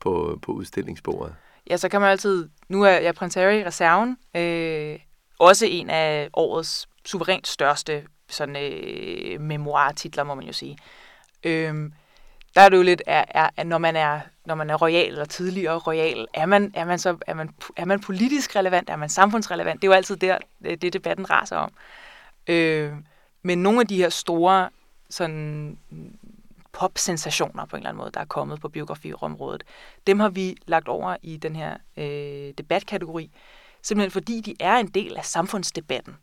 på, 0.00 0.38
på 0.42 0.52
udstillingsbordet. 0.52 1.34
Ja, 1.70 1.76
så 1.76 1.88
kan 1.88 2.00
man 2.00 2.10
altid... 2.10 2.48
Nu 2.68 2.82
er 2.82 2.90
jeg 2.90 3.14
Prince 3.14 3.40
Harry 3.40 3.62
reserven. 3.66 4.16
Øh, 4.36 4.98
også 5.38 5.66
en 5.66 5.90
af 5.90 6.28
årets 6.32 6.88
suverænt 7.04 7.48
største 7.48 8.06
sådan, 8.28 8.56
øh, 8.56 9.40
memoirtitler, 9.40 10.24
må 10.24 10.34
man 10.34 10.44
jo 10.44 10.52
sige. 10.52 10.78
Øhm, 11.44 11.92
der 12.56 12.62
er 12.62 12.68
det 12.68 12.76
jo 12.76 12.82
lidt, 12.82 13.02
er, 13.06 13.24
er, 13.28 13.64
når 13.64 13.78
man 13.78 13.96
er 13.96 14.20
når 14.46 14.54
man 14.54 14.70
er 14.70 14.74
royal 14.74 15.08
eller 15.08 15.24
tidligere 15.24 15.78
royal, 15.78 16.26
er 16.34 16.46
man, 16.46 16.72
er 16.74 16.84
man, 16.84 16.98
så, 16.98 17.16
er 17.26 17.34
man, 17.34 17.50
er 17.76 17.84
man 17.84 18.00
politisk 18.00 18.56
relevant, 18.56 18.90
er 18.90 18.96
man 18.96 19.08
samfundsrelevant? 19.08 19.82
Det 19.82 19.88
er 19.88 19.92
jo 19.92 19.96
altid 19.96 20.16
der, 20.16 20.38
det 20.62 20.92
debatten 20.92 21.30
raser 21.30 21.56
om. 21.56 21.72
Øh, 22.46 22.92
men 23.42 23.62
nogle 23.62 23.80
af 23.80 23.86
de 23.86 23.96
her 23.96 24.08
store 24.08 24.68
sådan, 25.10 25.78
pop-sensationer 26.72 27.64
på 27.64 27.76
en 27.76 27.80
eller 27.80 27.90
anden 27.90 27.98
måde, 27.98 28.10
der 28.14 28.20
er 28.20 28.24
kommet 28.24 28.60
på 28.60 28.68
biografiområdet, 28.68 29.64
dem 30.06 30.20
har 30.20 30.28
vi 30.28 30.56
lagt 30.66 30.88
over 30.88 31.16
i 31.22 31.36
den 31.36 31.56
her 31.56 31.76
øh, 31.96 32.54
debatkategori, 32.58 33.30
simpelthen 33.82 34.10
fordi 34.10 34.40
de 34.40 34.54
er 34.60 34.76
en 34.76 34.88
del 34.88 35.16
af 35.16 35.24
samfundsdebatten. 35.24 36.16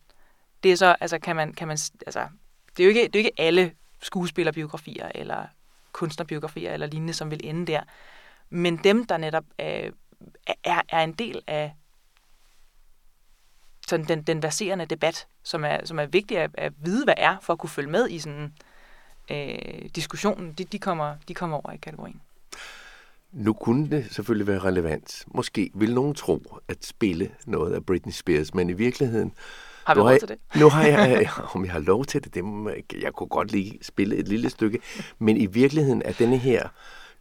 Det 0.63 0.71
er 0.71 0.75
så, 0.75 0.95
altså 0.99 1.19
kan 1.19 1.35
man, 1.35 1.53
kan 1.53 1.67
man 1.67 1.77
altså, 2.05 2.27
det 2.77 2.83
er 2.83 2.87
jo 2.87 2.89
ikke, 2.89 3.03
det 3.03 3.15
er 3.15 3.19
jo 3.19 3.25
ikke 3.25 3.41
alle 3.41 3.71
skuespillerbiografier 4.01 5.11
eller 5.15 5.45
kunstnerbiografier 5.93 6.73
eller 6.73 6.87
lignende, 6.87 7.13
som 7.13 7.31
vil 7.31 7.41
ende 7.43 7.65
der. 7.65 7.81
Men 8.49 8.77
dem, 8.77 9.05
der 9.05 9.17
netop 9.17 9.45
øh, 9.59 9.91
er, 10.63 10.81
er 10.89 11.03
en 11.03 11.13
del 11.13 11.41
af 11.47 11.73
sådan 13.87 14.05
den, 14.05 14.21
den 14.21 14.43
verserende 14.43 14.85
debat, 14.85 15.27
som 15.43 15.63
er, 15.63 15.85
som 15.85 15.99
er 15.99 16.05
vigtig 16.05 16.37
at, 16.37 16.51
at 16.53 16.73
vide, 16.77 17.03
hvad 17.03 17.13
er, 17.17 17.37
for 17.41 17.53
at 17.53 17.59
kunne 17.59 17.69
følge 17.69 17.89
med 17.89 18.09
i 18.09 18.19
sådan 18.19 18.53
øh, 19.31 19.89
diskussionen, 19.95 20.53
de, 20.53 20.63
de, 20.63 20.79
kommer, 20.79 21.15
de 21.27 21.33
kommer 21.33 21.57
over 21.57 21.71
i 21.71 21.77
kategorien. 21.77 22.21
Nu 23.31 23.53
kunne 23.53 23.89
det 23.89 24.13
selvfølgelig 24.13 24.47
være 24.47 24.59
relevant. 24.59 25.23
Måske 25.27 25.71
vil 25.73 25.93
nogen 25.93 26.15
tro 26.15 26.59
at 26.67 26.85
spille 26.85 27.31
noget 27.45 27.73
af 27.73 27.85
Britney 27.85 28.13
Spears, 28.13 28.53
men 28.53 28.69
i 28.69 28.73
virkeligheden 28.73 29.33
har 29.85 29.93
vi 29.95 29.99
lov 29.99 30.19
til 30.19 30.27
det? 30.27 30.37
Nu 30.55 30.69
har 30.69 30.83
jeg, 30.83 31.29
om 31.55 31.65
jeg 31.65 31.73
har 31.73 31.79
lov 31.79 32.05
til 32.05 32.23
det, 32.23 32.33
det 32.33 32.43
må, 32.43 32.71
jeg 33.01 33.13
kunne 33.13 33.27
godt 33.27 33.51
lige 33.51 33.79
spille 33.81 34.15
et 34.15 34.27
lille 34.27 34.49
stykke, 34.49 34.79
men 35.19 35.37
i 35.37 35.45
virkeligheden 35.45 36.01
er 36.05 36.11
denne 36.11 36.37
her 36.37 36.69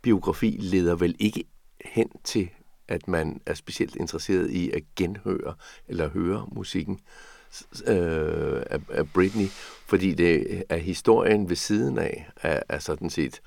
biografi 0.03 0.57
leder 0.61 0.95
vel 0.95 1.17
ikke 1.19 1.45
hen 1.85 2.09
til, 2.25 2.51
at 2.89 3.09
man 3.09 3.41
er 3.47 3.55
specielt 3.55 3.97
interesseret 3.97 4.51
i 4.51 4.71
at 4.71 4.83
genhøre 4.97 5.55
eller 5.89 6.09
høre 6.09 6.47
musikken 6.53 7.01
øh, 7.87 8.63
af, 8.71 8.81
af 8.91 9.13
Britney, 9.13 9.47
fordi 9.87 10.15
det 10.15 10.65
er 10.69 10.77
historien 10.77 11.49
ved 11.49 11.57
siden 11.57 11.99
af, 11.99 12.29
er, 12.37 12.61
er 12.69 12.79
sådan 12.79 13.11
set 13.11 13.41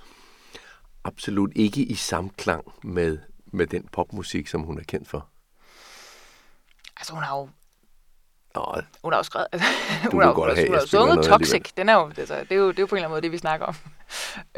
absolut 1.04 1.52
ikke 1.56 1.82
i 1.82 1.96
samklang 1.96 2.74
med, 2.84 3.18
med 3.46 3.68
den 3.68 3.88
popmusik, 3.92 4.48
som 4.48 4.62
hun 4.62 4.80
er 4.80 4.84
kendt 4.84 5.08
for. 5.08 5.28
Altså 6.98 7.14
hun 7.14 7.24
har 7.24 7.38
jo 7.38 7.50
Nå, 8.56 8.82
hun 9.04 9.14
har 9.14 9.20
jo 9.20 9.24
skrevet, 9.24 9.48
hun 10.12 10.22
har, 10.22 10.34
godt 10.34 10.56
have, 10.56 10.68
hun 10.68 10.78
har 10.78 10.86
sunget 10.86 11.26
Toxic, 11.26 11.74
den 11.78 11.90
er 11.90 11.94
jo, 11.94 12.12
altså, 12.18 12.36
det, 12.36 12.52
er 12.52 12.56
jo, 12.56 12.68
det 12.68 12.80
er 12.80 12.82
jo 12.82 12.86
på 12.86 12.96
en 12.96 12.98
eller 12.98 13.08
anden 13.08 13.16
måde 13.16 13.22
det, 13.22 13.32
vi 13.32 13.38
snakker 13.38 13.66
om. 13.66 13.76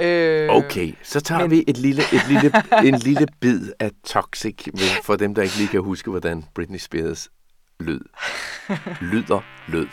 øh, 0.05 0.49
okay, 0.49 0.93
så 1.03 1.21
tager 1.21 1.41
men... 1.41 1.51
vi 1.51 1.63
et 1.67 1.77
lille, 1.77 2.01
et 2.13 2.27
lille, 2.27 2.51
en 2.83 2.99
lille 2.99 3.27
bid 3.41 3.71
af 3.79 3.91
Toxic, 4.05 4.67
for 5.03 5.15
dem, 5.15 5.35
der 5.35 5.41
ikke 5.41 5.57
lige 5.57 5.67
kan 5.67 5.81
huske, 5.81 6.09
hvordan 6.09 6.45
Britney 6.55 6.79
Spears 6.79 7.29
lyd. 7.79 8.01
Lyder, 9.01 9.41
lød. 9.67 9.87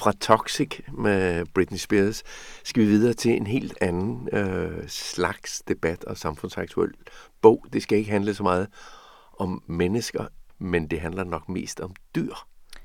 Fra 0.00 0.12
Toxic 0.12 0.80
med 0.92 1.46
Britney 1.54 1.78
Spears 1.78 2.22
skal 2.64 2.82
vi 2.82 2.88
videre 2.88 3.12
til 3.12 3.30
en 3.30 3.46
helt 3.46 3.78
anden 3.80 4.28
øh, 4.32 4.88
slags 4.88 5.62
debat 5.68 6.04
og 6.04 6.16
samfundsaktuel 6.16 6.92
bog. 7.40 7.66
Det 7.72 7.82
skal 7.82 7.98
ikke 7.98 8.10
handle 8.10 8.34
så 8.34 8.42
meget 8.42 8.68
om 9.38 9.62
mennesker, 9.66 10.26
men 10.58 10.86
det 10.86 11.00
handler 11.00 11.24
nok 11.24 11.48
mest 11.48 11.80
om 11.80 11.94
dyr 12.14 12.34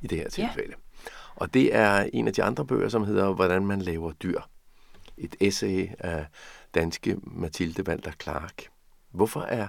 i 0.01 0.07
det 0.07 0.17
her 0.17 0.29
tilfælde. 0.29 0.69
Ja. 0.69 1.09
Og 1.35 1.53
det 1.53 1.75
er 1.75 2.09
en 2.13 2.27
af 2.27 2.33
de 2.33 2.43
andre 2.43 2.65
bøger, 2.65 2.89
som 2.89 3.03
hedder 3.03 3.33
Hvordan 3.33 3.65
man 3.65 3.81
laver 3.81 4.11
dyr. 4.11 4.41
Et 5.17 5.35
essay 5.39 5.87
af 5.99 6.25
danske 6.73 7.17
Mathilde 7.23 7.87
Walter 7.87 8.11
Clark. 8.23 8.63
Hvorfor 9.11 9.41
er, 9.41 9.67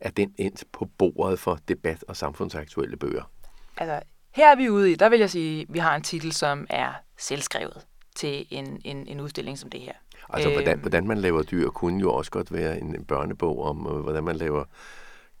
er 0.00 0.10
den 0.10 0.34
endt 0.38 0.64
på 0.72 0.88
bordet 0.98 1.38
for 1.38 1.58
debat 1.68 2.04
og 2.08 2.16
samfundsaktuelle 2.16 2.96
bøger? 2.96 3.30
Altså, 3.76 4.00
her 4.34 4.50
er 4.50 4.56
vi 4.56 4.68
ude 4.70 4.92
i, 4.92 4.94
der 4.94 5.08
vil 5.08 5.18
jeg 5.18 5.30
sige, 5.30 5.60
at 5.60 5.66
vi 5.68 5.78
har 5.78 5.96
en 5.96 6.02
titel, 6.02 6.32
som 6.32 6.66
er 6.70 6.88
selvskrevet 7.18 7.86
til 8.16 8.46
en, 8.50 8.80
en, 8.84 9.06
en 9.06 9.20
udstilling 9.20 9.58
som 9.58 9.70
det 9.70 9.80
her. 9.80 9.92
Altså, 10.28 10.50
hvordan, 10.50 10.72
øhm. 10.72 10.80
hvordan 10.80 11.06
man 11.06 11.18
laver 11.18 11.42
dyr, 11.42 11.70
kunne 11.70 12.00
jo 12.00 12.12
også 12.12 12.30
godt 12.30 12.52
være 12.52 12.80
en, 12.80 12.94
en 12.94 13.04
børnebog 13.04 13.64
om, 13.64 13.86
øh, 13.86 14.02
hvordan 14.02 14.24
man 14.24 14.36
laver 14.36 14.64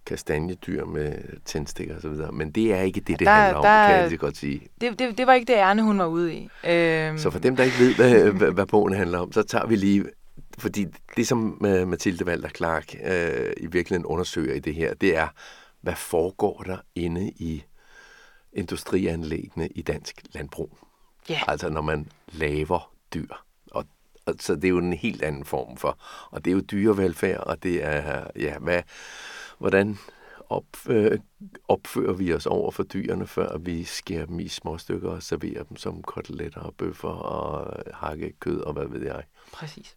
kastanjedyr 0.06 0.84
med 0.84 1.12
tændstikker 1.44 1.96
osv., 1.96 2.32
men 2.32 2.50
det 2.50 2.74
er 2.74 2.80
ikke 2.80 3.00
det, 3.00 3.18
det 3.18 3.26
der, 3.26 3.32
handler 3.32 3.56
om, 3.56 3.62
der, 3.62 3.86
kan 3.88 3.96
jeg 3.96 4.08
lige 4.08 4.18
godt 4.18 4.36
sige. 4.36 4.68
Det, 4.80 4.98
det, 4.98 5.18
det 5.18 5.26
var 5.26 5.32
ikke 5.32 5.52
det 5.52 5.58
ærne, 5.58 5.82
hun 5.82 5.98
var 5.98 6.06
ude 6.06 6.34
i. 6.34 6.48
Øhm. 6.68 7.18
Så 7.18 7.30
for 7.30 7.38
dem, 7.38 7.56
der 7.56 7.64
ikke 7.64 7.78
ved, 7.78 7.94
hvad, 7.94 8.30
hvad, 8.30 8.50
hvad 8.50 8.66
bogen 8.66 8.94
handler 8.94 9.18
om, 9.18 9.32
så 9.32 9.42
tager 9.42 9.66
vi 9.66 9.76
lige, 9.76 10.04
fordi 10.58 10.86
det, 11.16 11.26
som 11.26 11.56
Mathilde 11.60 12.26
Walter 12.26 12.48
Clark 12.48 12.94
øh, 13.04 13.52
i 13.56 13.66
virkeligheden 13.66 14.06
undersøger 14.06 14.54
i 14.54 14.58
det 14.58 14.74
her, 14.74 14.94
det 14.94 15.16
er, 15.16 15.28
hvad 15.80 15.94
foregår 15.94 16.62
der 16.66 16.76
inde 16.94 17.30
i 17.36 17.64
industrianlæggene 18.54 19.68
i 19.68 19.82
dansk 19.82 20.22
landbrug. 20.32 20.78
Yeah. 21.30 21.42
Altså 21.48 21.68
når 21.68 21.82
man 21.82 22.08
laver 22.32 22.92
dyr. 23.14 23.34
Og, 23.70 23.84
og, 24.26 24.34
så 24.40 24.54
det 24.54 24.64
er 24.64 24.68
jo 24.68 24.78
en 24.78 24.92
helt 24.92 25.22
anden 25.22 25.44
form 25.44 25.76
for, 25.76 25.98
og 26.30 26.44
det 26.44 26.50
er 26.50 26.54
jo 26.54 26.60
dyrevelfærd, 26.60 27.40
og 27.40 27.62
det 27.62 27.84
er, 27.84 28.26
ja, 28.36 28.58
hvad, 28.58 28.82
hvordan 29.58 29.98
opfører, 30.48 31.16
opfører 31.68 32.12
vi 32.12 32.34
os 32.34 32.46
over 32.46 32.70
for 32.70 32.82
dyrene, 32.82 33.26
før 33.26 33.58
vi 33.58 33.84
skærer 33.84 34.26
dem 34.26 34.40
i 34.40 34.48
små 34.48 34.78
stykker 34.78 35.10
og 35.10 35.22
serverer 35.22 35.62
dem 35.62 35.76
som 35.76 36.02
koteletter 36.02 36.60
og 36.60 36.74
bøffer 36.74 37.08
og 37.08 37.82
hakke 37.94 38.32
kød 38.40 38.60
og 38.60 38.72
hvad 38.72 38.86
ved 38.86 39.02
jeg. 39.02 39.22
Præcis. 39.52 39.94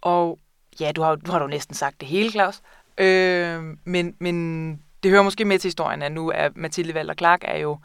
Og 0.00 0.38
ja, 0.80 0.92
du 0.92 1.02
har, 1.02 1.14
du 1.14 1.32
har 1.32 1.40
jo 1.40 1.46
næsten 1.46 1.74
sagt 1.74 2.00
det 2.00 2.08
hele, 2.08 2.30
Claus. 2.30 2.62
Øh, 2.98 3.62
men, 3.84 4.16
men 4.18 4.82
det 5.04 5.10
hører 5.10 5.22
måske 5.22 5.44
med 5.44 5.58
til 5.58 5.68
historien, 5.68 6.02
at 6.02 6.12
nu 6.12 6.30
er 6.34 6.48
Mathilde 6.56 6.94
Valder 6.94 7.14
Clark 7.14 7.40
er 7.44 7.58
jo 7.58 7.78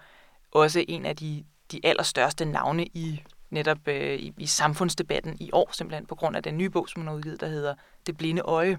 også 0.51 0.85
en 0.87 1.05
af 1.05 1.15
de, 1.15 1.43
de 1.71 1.79
allerstørste 1.83 2.45
navne 2.45 2.85
i 2.85 3.23
netop 3.49 3.87
øh, 3.87 4.15
i, 4.15 4.33
i 4.37 4.45
samfundsdebatten 4.45 5.37
i 5.39 5.49
år, 5.53 5.69
simpelthen 5.73 6.05
på 6.05 6.15
grund 6.15 6.35
af 6.35 6.43
den 6.43 6.57
nye 6.57 6.69
bog, 6.69 6.89
som 6.89 7.01
hun 7.01 7.07
har 7.07 7.15
udgivet, 7.15 7.41
der 7.41 7.47
hedder 7.47 7.75
Det 8.07 8.17
blinde 8.17 8.41
øje, 8.41 8.77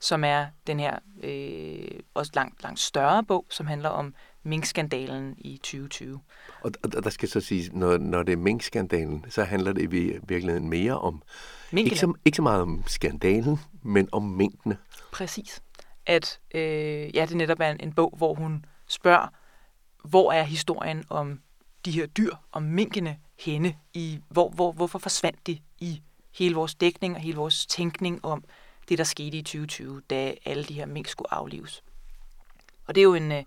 som 0.00 0.24
er 0.24 0.46
den 0.66 0.80
her 0.80 0.98
øh, 1.22 2.00
også 2.14 2.32
langt, 2.34 2.62
langt 2.62 2.80
større 2.80 3.24
bog, 3.24 3.46
som 3.50 3.66
handler 3.66 3.88
om 3.88 4.14
minkskandalen 4.42 5.34
i 5.38 5.56
2020. 5.56 6.20
Og, 6.62 6.70
og 6.96 7.04
der 7.04 7.10
skal 7.10 7.28
så 7.28 7.40
sige, 7.40 7.70
når, 7.72 7.98
når 7.98 8.22
det 8.22 8.32
er 8.32 8.36
minkskandalen, 8.36 9.24
så 9.28 9.44
handler 9.44 9.72
det 9.72 9.82
i 9.82 9.86
virkeligheden 10.28 10.68
mere 10.68 10.98
om, 10.98 11.22
ikke 11.72 11.98
så, 11.98 12.12
ikke 12.24 12.36
så 12.36 12.42
meget 12.42 12.62
om 12.62 12.84
skandalen, 12.86 13.58
men 13.82 14.08
om 14.12 14.22
minkene. 14.22 14.76
Præcis. 15.12 15.62
At 16.06 16.40
øh, 16.54 17.16
ja, 17.16 17.26
det 17.26 17.36
netop 17.36 17.60
er 17.60 17.70
en, 17.70 17.80
en 17.80 17.92
bog, 17.92 18.14
hvor 18.16 18.34
hun 18.34 18.64
spørger, 18.86 19.28
hvor 20.04 20.32
er 20.32 20.42
historien 20.42 21.04
om 21.08 21.40
de 21.84 21.90
her 21.90 22.06
dyr, 22.06 22.34
om 22.52 22.62
minkene 22.62 23.18
henne, 23.38 23.76
i, 23.94 24.20
hvor, 24.28 24.48
hvor, 24.48 24.72
hvorfor 24.72 24.98
forsvandt 24.98 25.46
de 25.46 25.58
i 25.78 26.02
hele 26.38 26.54
vores 26.54 26.74
dækning 26.74 27.14
og 27.14 27.20
hele 27.20 27.36
vores 27.36 27.66
tænkning 27.66 28.24
om 28.24 28.44
det, 28.88 28.98
der 28.98 29.04
skete 29.04 29.36
i 29.36 29.42
2020, 29.42 30.02
da 30.10 30.34
alle 30.44 30.64
de 30.64 30.74
her 30.74 30.86
mink 30.86 31.08
skulle 31.08 31.34
aflives. 31.34 31.82
Og 32.86 32.94
det 32.94 33.00
er 33.00 33.04
jo 33.04 33.14
en, 33.14 33.32
øh, 33.32 33.42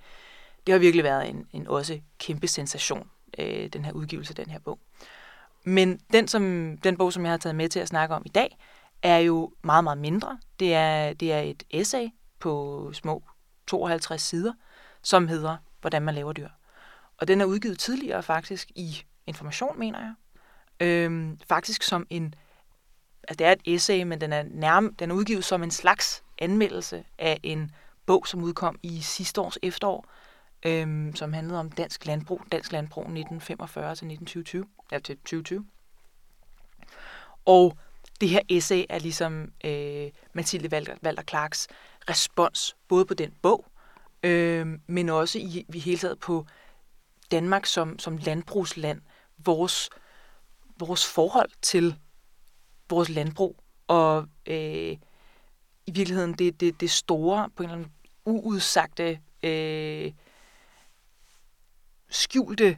det 0.68 0.74
har 0.74 0.80
virkelig 0.80 1.04
været 1.04 1.30
en, 1.30 1.48
en 1.54 1.68
også 1.68 2.00
kæmpe 2.20 2.48
sensation, 2.48 3.10
øh, 3.38 3.68
den 3.68 3.86
her 3.86 3.92
udgivelse 3.92 4.32
af 4.32 4.36
den 4.36 4.50
her 4.50 4.60
bog. 4.60 4.80
Men 5.64 6.00
den, 6.14 6.28
som, 6.28 6.78
den 6.78 6.98
bog, 6.98 7.14
som 7.14 7.24
jeg 7.24 7.32
har 7.32 7.38
taget 7.38 7.56
med 7.56 7.70
til 7.70 7.80
at 7.80 7.88
snakke 7.88 8.16
om 8.16 8.24
i 8.26 8.30
dag, 8.30 8.58
er 9.04 9.18
jo 9.18 9.52
meget, 9.62 9.84
meget 9.84 9.98
mindre. 9.98 10.40
Det 10.60 10.74
er, 10.74 11.14
det 11.14 11.34
er 11.34 11.40
et 11.40 11.64
essay 11.70 12.08
på 12.40 12.92
små 12.94 13.24
52 13.68 14.22
sider, 14.22 14.54
som 15.02 15.28
hedder 15.28 15.58
Hvordan 15.82 16.02
man 16.02 16.16
laver 16.16 16.34
dyr. 16.34 16.50
Og 17.18 17.28
den 17.28 17.42
er 17.42 17.46
udgivet 17.46 17.80
tidligere 17.80 18.24
faktisk 18.24 18.72
i 18.76 19.04
Information, 19.28 19.80
mener 19.80 20.00
jeg. 20.00 20.14
Øhm, 20.88 21.40
faktisk 21.50 21.84
som 21.84 22.08
en... 22.10 22.36
Altså 23.28 23.38
det 23.38 23.48
er 23.48 23.52
et 23.52 23.62
essay, 23.66 24.04
men 24.04 24.22
den 24.22 24.34
er, 24.34 24.44
nærm, 24.44 24.96
den 24.96 25.12
er 25.12 25.16
udgivet 25.16 25.46
som 25.46 25.64
en 25.64 25.72
slags 25.72 26.24
anmeldelse 26.38 27.04
af 27.18 27.40
en 27.44 27.72
bog, 28.06 28.28
som 28.28 28.44
udkom 28.44 28.80
i 28.84 29.02
sidste 29.02 29.42
års 29.42 29.58
efterår, 29.64 30.06
øhm, 30.66 31.16
som 31.16 31.34
handlede 31.34 31.60
om 31.60 31.72
dansk 31.72 32.06
landbrug, 32.06 32.42
dansk 32.52 32.72
landbrug 32.72 33.02
1945 33.02 33.84
til 33.84 33.92
1920, 33.92 34.66
ja, 34.92 35.00
til 35.00 35.18
2020. 35.18 35.66
Og 37.46 37.78
det 38.22 38.30
her 38.30 38.40
essay 38.50 38.86
er 38.90 39.00
ligesom 39.00 39.52
øh, 39.66 40.12
Mathilde 40.34 40.70
Walter, 40.72 40.96
Walter 41.04 41.24
Clarks 41.24 41.68
respons, 42.10 42.76
både 42.88 43.06
på 43.06 43.14
den 43.14 43.34
bog, 43.42 43.66
øh, 44.24 44.68
men 44.88 45.10
også 45.10 45.40
i, 45.40 45.66
i 45.74 45.80
hele 45.80 45.98
taget 45.98 46.20
på 46.20 46.46
Danmark 47.32 47.66
som, 47.66 48.00
som 48.00 48.18
landbrugsland, 48.18 49.02
vores, 49.38 49.90
vores 50.80 51.06
forhold 51.06 51.50
til 51.62 52.00
vores 52.90 53.10
landbrug, 53.10 53.64
og 53.88 54.28
øh, 54.46 54.98
i 55.86 55.92
virkeligheden 55.92 56.34
det, 56.34 56.60
det, 56.60 56.82
det 56.82 56.92
store, 56.92 57.50
på 57.56 57.64
en 57.64 57.70
eller 57.70 57.78
anden 57.78 57.94
uudsagte, 58.26 59.20
øh, 59.44 60.12
skjulte 62.10 62.78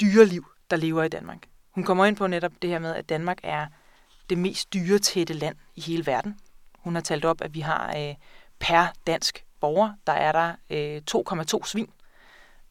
dyreliv, 0.00 0.46
der 0.70 0.76
lever 0.76 1.02
i 1.02 1.08
Danmark. 1.08 1.48
Hun 1.70 1.84
kommer 1.84 2.04
ind 2.04 2.16
på 2.16 2.26
netop 2.26 2.52
det 2.62 2.70
her 2.70 2.78
med, 2.78 2.94
at 2.94 3.08
Danmark 3.08 3.38
er 3.42 3.66
det 4.30 4.38
mest 4.38 4.72
dyretætte 4.74 5.34
land 5.34 5.56
i 5.74 5.80
hele 5.80 6.06
verden. 6.06 6.38
Hun 6.82 6.94
har 6.94 7.02
talt 7.02 7.24
op, 7.24 7.42
at 7.42 7.54
vi 7.54 7.60
har 7.60 7.94
øh, 7.96 8.14
per 8.58 8.86
dansk 9.06 9.44
borger, 9.60 9.92
der 10.06 10.12
er 10.12 10.32
der 10.32 10.54
øh, 10.70 11.02
2,2 11.60 11.66
svin. 11.66 11.90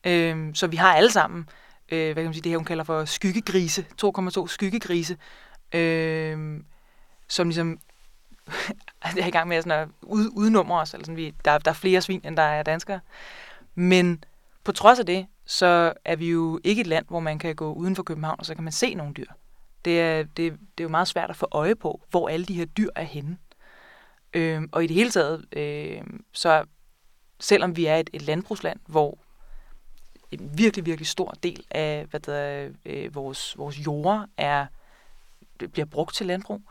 Øh, 0.04 0.56
så 0.56 0.68
vi 0.68 0.76
har 0.76 0.94
alle 0.96 1.12
sammen, 1.12 1.50
øh, 1.92 2.06
hvad 2.06 2.16
kan 2.16 2.24
man 2.24 2.34
sige, 2.34 2.44
det 2.44 2.50
her 2.50 2.58
hun 2.58 2.66
kalder 2.66 2.84
for 2.84 3.06
skyggegrise, 3.06 3.86
2,2 4.04 4.48
skyggegrise, 4.48 5.18
øh, 5.74 6.60
som 7.28 7.48
ligesom 7.48 7.80
er 9.22 9.28
i 9.28 9.32
gang 9.32 9.48
med 9.48 9.62
sådan 9.62 9.80
at 9.82 9.88
ud, 10.02 10.30
udnumre 10.34 10.80
os. 10.82 10.94
Eller 10.94 11.06
sådan, 11.06 11.18
vi, 11.18 11.34
der, 11.46 11.58
der 11.58 11.72
er 11.72 11.76
flere 11.76 12.02
svin, 12.02 12.22
end 12.24 12.38
der 12.38 12.44
er 12.44 12.64
danskere. 12.64 13.00
Men 13.76 14.24
på 14.64 14.72
trods 14.72 15.00
af 15.00 15.06
det, 15.06 15.28
så 15.46 15.94
er 16.06 16.16
vi 16.16 16.30
jo 16.30 16.60
ikke 16.64 16.82
et 16.82 16.88
land, 16.88 17.06
hvor 17.08 17.20
man 17.20 17.40
kan 17.40 17.56
gå 17.56 17.74
uden 17.74 17.96
for 17.96 18.04
København, 18.04 18.36
og 18.40 18.46
så 18.46 18.56
kan 18.56 18.64
man 18.64 18.74
se 18.74 18.94
nogle 18.94 19.14
dyr. 19.14 19.26
Det 19.86 20.02
er, 20.02 20.24
det, 20.24 20.38
det 20.38 20.54
er 20.78 20.84
jo 20.84 20.90
meget 20.90 21.08
svært 21.08 21.30
at 21.30 21.36
få 21.36 21.48
øje 21.52 21.76
på, 21.76 22.02
hvor 22.10 22.30
alle 22.30 22.46
de 22.46 22.54
her 22.54 22.66
dyr 22.66 22.90
er 22.96 23.04
henne. 23.04 23.38
Øh, 24.34 24.62
og 24.72 24.84
i 24.84 24.88
det 24.88 24.96
hele 24.96 25.12
taget, 25.12 25.46
øh, 25.52 26.02
så 26.32 26.66
selvom 27.40 27.76
vi 27.76 27.86
er 27.86 27.96
et, 27.96 28.10
et 28.14 28.22
landbrugsland, 28.22 28.80
hvor 28.88 29.18
en 30.32 30.58
virkelig, 30.58 30.86
virkelig 30.86 31.08
stor 31.08 31.34
del 31.44 31.66
af 31.72 32.06
hvad 32.06 32.20
der, 32.20 32.70
øh, 32.86 33.16
vores, 33.16 33.58
vores 33.58 33.86
jorder 33.86 34.26
er, 34.38 34.66
bliver 35.58 35.86
brugt 35.86 36.16
til 36.16 36.26
landbrug, 36.26 36.62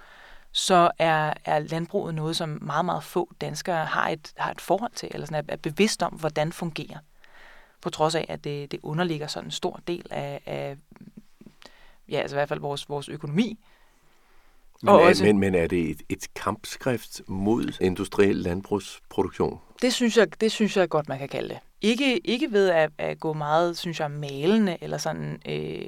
så 0.52 0.90
er, 0.98 1.34
er 1.44 1.58
landbruget 1.58 2.14
noget, 2.14 2.36
som 2.36 2.58
meget, 2.62 2.84
meget 2.84 3.04
få 3.04 3.32
danskere 3.40 3.86
har 3.86 4.08
et, 4.08 4.32
har 4.36 4.50
et 4.50 4.60
forhold 4.60 4.92
til, 4.92 5.08
eller 5.14 5.26
sådan 5.26 5.44
er, 5.48 5.52
er 5.52 5.56
bevidst 5.56 6.02
om, 6.02 6.12
hvordan 6.12 6.52
fungerer. 6.52 6.98
På 7.80 7.90
trods 7.90 8.14
af, 8.14 8.26
at 8.28 8.44
det, 8.44 8.70
det 8.70 8.80
underligger 8.82 9.26
sådan 9.26 9.46
en 9.46 9.50
stor 9.50 9.80
del 9.86 10.06
af, 10.10 10.40
af 10.46 10.76
ja, 12.08 12.20
altså 12.20 12.36
i 12.36 12.38
hvert 12.38 12.48
fald 12.48 12.60
vores, 12.60 12.88
vores 12.88 13.08
økonomi, 13.08 13.58
men, 14.82 14.94
og 14.94 15.00
også, 15.00 15.24
men, 15.24 15.38
men 15.38 15.54
er 15.54 15.66
det 15.66 15.90
et, 15.90 16.02
et 16.08 16.34
kampskrift 16.34 17.20
mod 17.26 17.72
industriel 17.80 18.36
landbrugsproduktion? 18.36 19.58
Det 19.82 19.92
synes 19.92 20.16
jeg, 20.16 20.40
det 20.40 20.52
synes 20.52 20.76
jeg 20.76 20.88
godt, 20.88 21.08
man 21.08 21.18
kan 21.18 21.28
kalde 21.28 21.48
det. 21.48 21.58
Ikke, 21.82 22.18
ikke 22.18 22.52
ved 22.52 22.68
at, 22.68 22.90
at 22.98 23.20
gå 23.20 23.32
meget, 23.32 23.78
synes 23.78 24.00
jeg, 24.00 24.10
malende 24.10 24.76
eller 24.80 24.98
sådan 24.98 25.40
øh, 25.48 25.86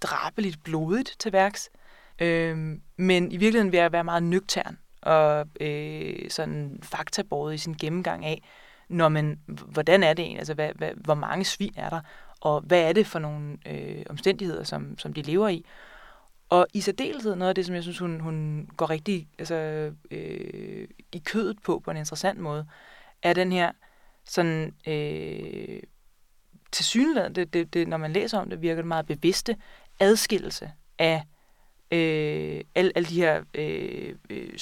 drabeligt 0.00 0.64
blodigt 0.64 1.16
til 1.18 1.32
værks, 1.32 1.70
øh, 2.18 2.78
men 2.96 3.32
i 3.32 3.36
virkeligheden 3.36 3.72
vil 3.72 3.78
jeg 3.78 3.92
være 3.92 4.04
meget 4.04 4.22
nøgtern 4.22 4.78
og 5.02 5.46
øh, 5.60 6.30
sådan 6.30 6.78
faktabåret 6.82 7.54
i 7.54 7.58
sin 7.58 7.74
gennemgang 7.74 8.24
af, 8.24 8.42
når 8.88 9.08
man, 9.08 9.38
hvordan 9.46 10.02
er 10.02 10.14
det 10.14 10.22
egentlig, 10.22 10.38
altså 10.38 10.54
hvad, 10.54 10.70
hvad, 10.74 10.90
hvor 10.96 11.14
mange 11.14 11.44
svin 11.44 11.74
er 11.76 11.90
der, 11.90 12.00
og 12.40 12.60
hvad 12.60 12.80
er 12.80 12.92
det 12.92 13.06
for 13.06 13.18
nogle 13.18 13.56
øh, 13.66 14.02
omstændigheder, 14.10 14.64
som, 14.64 14.98
som 14.98 15.12
de 15.12 15.22
lever 15.22 15.48
i. 15.48 15.64
Og 16.54 16.66
i 16.72 16.80
særdeleshed 16.80 17.34
noget 17.34 17.48
af 17.48 17.54
det, 17.54 17.66
som 17.66 17.74
jeg 17.74 17.82
synes, 17.82 17.98
hun, 17.98 18.20
hun 18.20 18.68
går 18.76 18.90
rigtig 18.90 19.28
altså, 19.38 19.54
øh, 20.10 20.88
i 21.12 21.18
kødet 21.18 21.62
på, 21.62 21.78
på 21.78 21.90
en 21.90 21.96
interessant 21.96 22.38
måde, 22.38 22.66
er 23.22 23.32
den 23.32 23.52
her 23.52 23.72
sådan 24.24 24.74
øh, 24.86 25.82
til 26.72 26.84
synligheden, 26.84 27.34
det, 27.34 27.52
det, 27.52 27.74
det, 27.74 27.88
når 27.88 27.96
man 27.96 28.12
læser 28.12 28.38
om 28.38 28.50
det, 28.50 28.62
virker 28.62 28.82
det 28.82 28.86
meget 28.86 29.06
bevidste 29.06 29.56
adskillelse 30.00 30.72
af 30.98 31.22
øh, 31.90 32.60
alle, 32.74 32.92
alle 32.94 33.08
de 33.08 33.20
her 33.20 33.42
øh, 33.54 34.14
øh, 34.30 34.58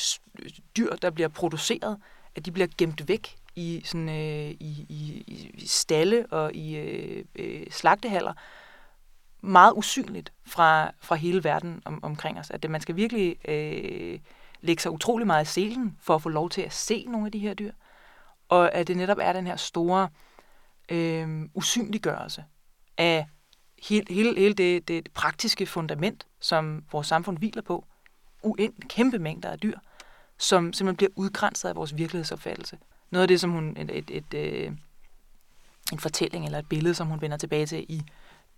dyr, 0.77 0.97
der 0.97 1.11
bliver 1.11 1.29
produceret, 1.29 1.99
at 2.35 2.47
de 2.47 2.53
bliver 2.53 2.69
gemt 2.79 3.09
væk 3.09 3.37
i, 3.57 3.83
sådan, 3.85 4.09
øh, 4.09 4.51
i, 4.51 4.87
i, 4.89 5.25
i 5.55 5.67
stalle 5.67 6.27
og 6.27 6.55
i 6.55 6.77
øh, 6.77 7.25
øh, 7.35 7.67
slagtehaller, 7.71 8.33
meget 9.43 9.73
usynligt 9.77 10.33
fra, 10.47 10.91
fra 11.01 11.15
hele 11.15 11.45
verden 11.45 11.83
om, 11.85 12.05
omkring 12.05 12.39
os. 12.39 12.51
At 12.51 12.63
det, 12.63 12.71
man 12.71 12.81
skal 12.81 12.97
virkelig 12.97 13.49
øh, 13.49 14.19
lægge 14.61 14.83
sig 14.83 14.93
utrolig 14.93 15.27
meget 15.27 15.49
i 15.49 15.53
selen 15.53 15.99
for 16.01 16.15
at 16.15 16.23
få 16.23 16.29
lov 16.29 16.51
til 16.51 16.63
at 16.63 16.73
se 16.73 17.07
nogle 17.09 17.27
af 17.27 17.33
de 17.33 17.39
her 17.39 17.55
dyr. 17.55 17.73
Og 18.49 18.75
at 18.75 18.89
det 18.89 18.97
netop 18.97 19.19
er 19.21 19.33
den 19.33 19.47
her 19.47 19.57
store 19.57 20.09
øh, 20.89 21.43
usynliggørelse 21.55 22.45
af 22.99 23.27
hele, 23.89 24.07
hele, 24.15 24.35
hele 24.41 24.55
det, 24.55 24.89
det 24.89 25.09
praktiske 25.15 25.67
fundament, 25.67 26.27
som 26.41 26.85
vores 26.93 27.07
samfund 27.07 27.39
hviler 27.39 27.63
på. 27.63 27.87
Uend, 28.43 28.75
kæmpe 28.89 29.19
mængder 29.19 29.51
af 29.51 29.59
dyr, 29.59 29.79
som 30.39 30.73
simpelthen 30.73 30.97
bliver 30.97 31.11
udgrænset 31.17 31.69
af 31.69 31.77
vores 31.77 31.97
virkelighedsopfattelse. 31.97 32.79
Noget 33.11 33.23
af 33.23 33.29
det, 33.29 33.41
som 33.41 33.51
hun, 33.51 33.77
et, 33.77 33.91
et, 33.99 34.11
et, 34.11 34.35
øh, 34.35 34.73
en 35.93 35.99
fortælling 35.99 36.45
eller 36.45 36.59
et 36.59 36.69
billede, 36.69 36.95
som 36.95 37.07
hun 37.07 37.21
vender 37.21 37.37
tilbage 37.37 37.67
til 37.67 37.87
i 37.89 38.03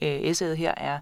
øh, 0.03 0.21
essayet 0.21 0.57
her, 0.57 0.75
er 0.77 1.01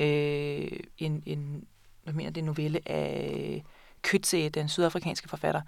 øh, 0.00 0.80
en, 0.98 1.22
en 1.26 1.66
hvad 2.06 2.14
mener 2.14 2.30
det, 2.30 2.44
novelle 2.44 2.88
af 2.88 3.64
Kytse, 4.02 4.48
den 4.48 4.68
sydafrikanske 4.68 5.28
forfatter, 5.28 5.62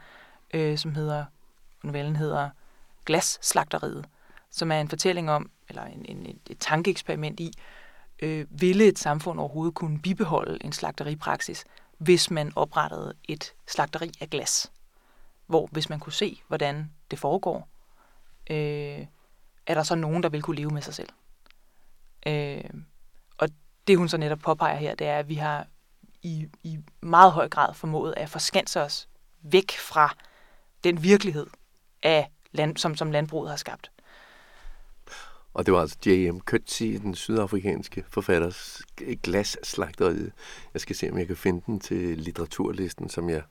øh, 0.54 0.78
som 0.78 0.94
hedder, 0.94 1.24
novellen 1.82 2.16
hedder 2.16 2.50
Glasslagteriet, 3.04 4.04
som 4.50 4.72
er 4.72 4.80
en 4.80 4.88
fortælling 4.88 5.30
om, 5.30 5.50
eller 5.68 5.84
en, 5.84 6.04
en, 6.08 6.26
et, 6.26 6.38
et 6.50 6.58
tankeeksperiment 6.58 7.40
i, 7.40 7.52
øh, 8.22 8.46
ville 8.50 8.84
et 8.84 8.98
samfund 8.98 9.40
overhovedet 9.40 9.74
kunne 9.74 10.00
bibeholde 10.00 10.64
en 10.64 10.72
slagteripraksis, 10.72 11.64
hvis 11.98 12.30
man 12.30 12.52
oprettede 12.56 13.14
et 13.28 13.54
slagteri 13.66 14.12
af 14.20 14.30
glas. 14.30 14.72
Hvor 15.46 15.68
hvis 15.72 15.90
man 15.90 16.00
kunne 16.00 16.12
se, 16.12 16.40
hvordan 16.48 16.90
det 17.10 17.18
foregår, 17.18 17.68
øh, 18.50 19.06
er 19.66 19.74
der 19.74 19.82
så 19.82 19.94
nogen, 19.94 20.22
der 20.22 20.28
vil 20.28 20.42
kunne 20.42 20.56
leve 20.56 20.70
med 20.70 20.82
sig 20.82 20.94
selv. 20.94 21.08
Øh, 22.26 22.64
og 23.38 23.48
det 23.86 23.98
hun 23.98 24.08
så 24.08 24.16
netop 24.16 24.38
påpeger 24.38 24.76
her, 24.76 24.94
det 24.94 25.06
er, 25.06 25.18
at 25.18 25.28
vi 25.28 25.34
har 25.34 25.66
i, 26.22 26.48
i 26.62 26.78
meget 27.00 27.32
høj 27.32 27.48
grad 27.48 27.74
formået 27.74 28.14
at 28.16 28.28
forskanse 28.28 28.80
os 28.80 29.08
væk 29.42 29.72
fra 29.78 30.16
den 30.84 31.02
virkelighed, 31.02 31.46
af 32.02 32.30
land, 32.52 32.76
som, 32.76 32.96
som 32.96 33.10
landbruget 33.10 33.50
har 33.50 33.56
skabt. 33.56 33.90
Og 35.54 35.66
det 35.66 35.74
var 35.74 35.80
altså 35.80 35.96
J.M. 36.06 36.40
Coetzee, 36.40 36.98
den 36.98 37.14
sydafrikanske 37.14 38.04
forfatters 38.08 38.82
glasslagteriet. 39.22 40.32
Jeg 40.74 40.80
skal 40.80 40.96
se, 40.96 41.10
om 41.10 41.18
jeg 41.18 41.26
kan 41.26 41.36
finde 41.36 41.62
den 41.66 41.80
til 41.80 42.18
litteraturlisten, 42.18 43.08
som 43.08 43.30
jeg 43.30 43.42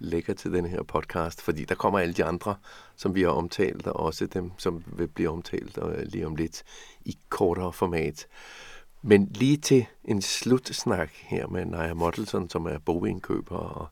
lækker 0.00 0.34
til 0.34 0.52
den 0.52 0.66
her 0.66 0.82
podcast, 0.82 1.42
fordi 1.42 1.64
der 1.64 1.74
kommer 1.74 1.98
alle 1.98 2.14
de 2.14 2.24
andre, 2.24 2.54
som 2.96 3.14
vi 3.14 3.22
har 3.22 3.30
omtalt, 3.30 3.86
og 3.86 4.00
også 4.00 4.26
dem, 4.26 4.50
som 4.58 4.84
vil 4.86 5.08
blive 5.08 5.28
omtalt 5.28 5.78
og 5.78 5.94
øh, 5.94 6.06
lige 6.06 6.26
om 6.26 6.36
lidt 6.36 6.62
i 7.04 7.18
kortere 7.28 7.72
format. 7.72 8.26
Men 9.02 9.28
lige 9.34 9.56
til 9.56 9.86
en 10.04 10.22
slutsnak 10.22 11.10
her 11.14 11.46
med 11.46 11.64
Naja 11.64 11.94
Mottelson, 11.94 12.50
som 12.50 12.66
er 12.66 12.78
bogindkøber 12.78 13.56
og 13.56 13.88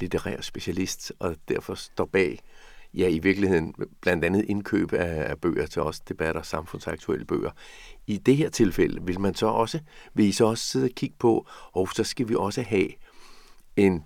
litterær 0.00 0.40
specialist, 0.40 1.12
og 1.18 1.36
derfor 1.48 1.74
står 1.74 2.04
bag 2.04 2.38
ja, 2.94 3.08
i 3.08 3.18
virkeligheden 3.18 3.74
blandt 4.00 4.24
andet 4.24 4.44
indkøb 4.44 4.92
af, 4.92 5.30
af 5.30 5.40
bøger 5.40 5.66
til 5.66 5.82
os, 5.82 6.00
debatter, 6.00 6.42
samfundsaktuelle 6.42 7.24
bøger. 7.24 7.50
I 8.06 8.18
det 8.18 8.36
her 8.36 8.50
tilfælde 8.50 9.02
vil 9.02 9.20
man 9.20 9.34
så 9.34 9.46
også, 9.46 9.80
vil 10.14 10.26
I 10.26 10.32
så 10.32 10.44
også 10.44 10.64
sidde 10.64 10.84
og 10.84 10.90
kigge 10.90 11.16
på, 11.18 11.46
og 11.72 11.88
så 11.94 12.04
skal 12.04 12.28
vi 12.28 12.34
også 12.34 12.62
have 12.62 12.88
en 13.76 14.04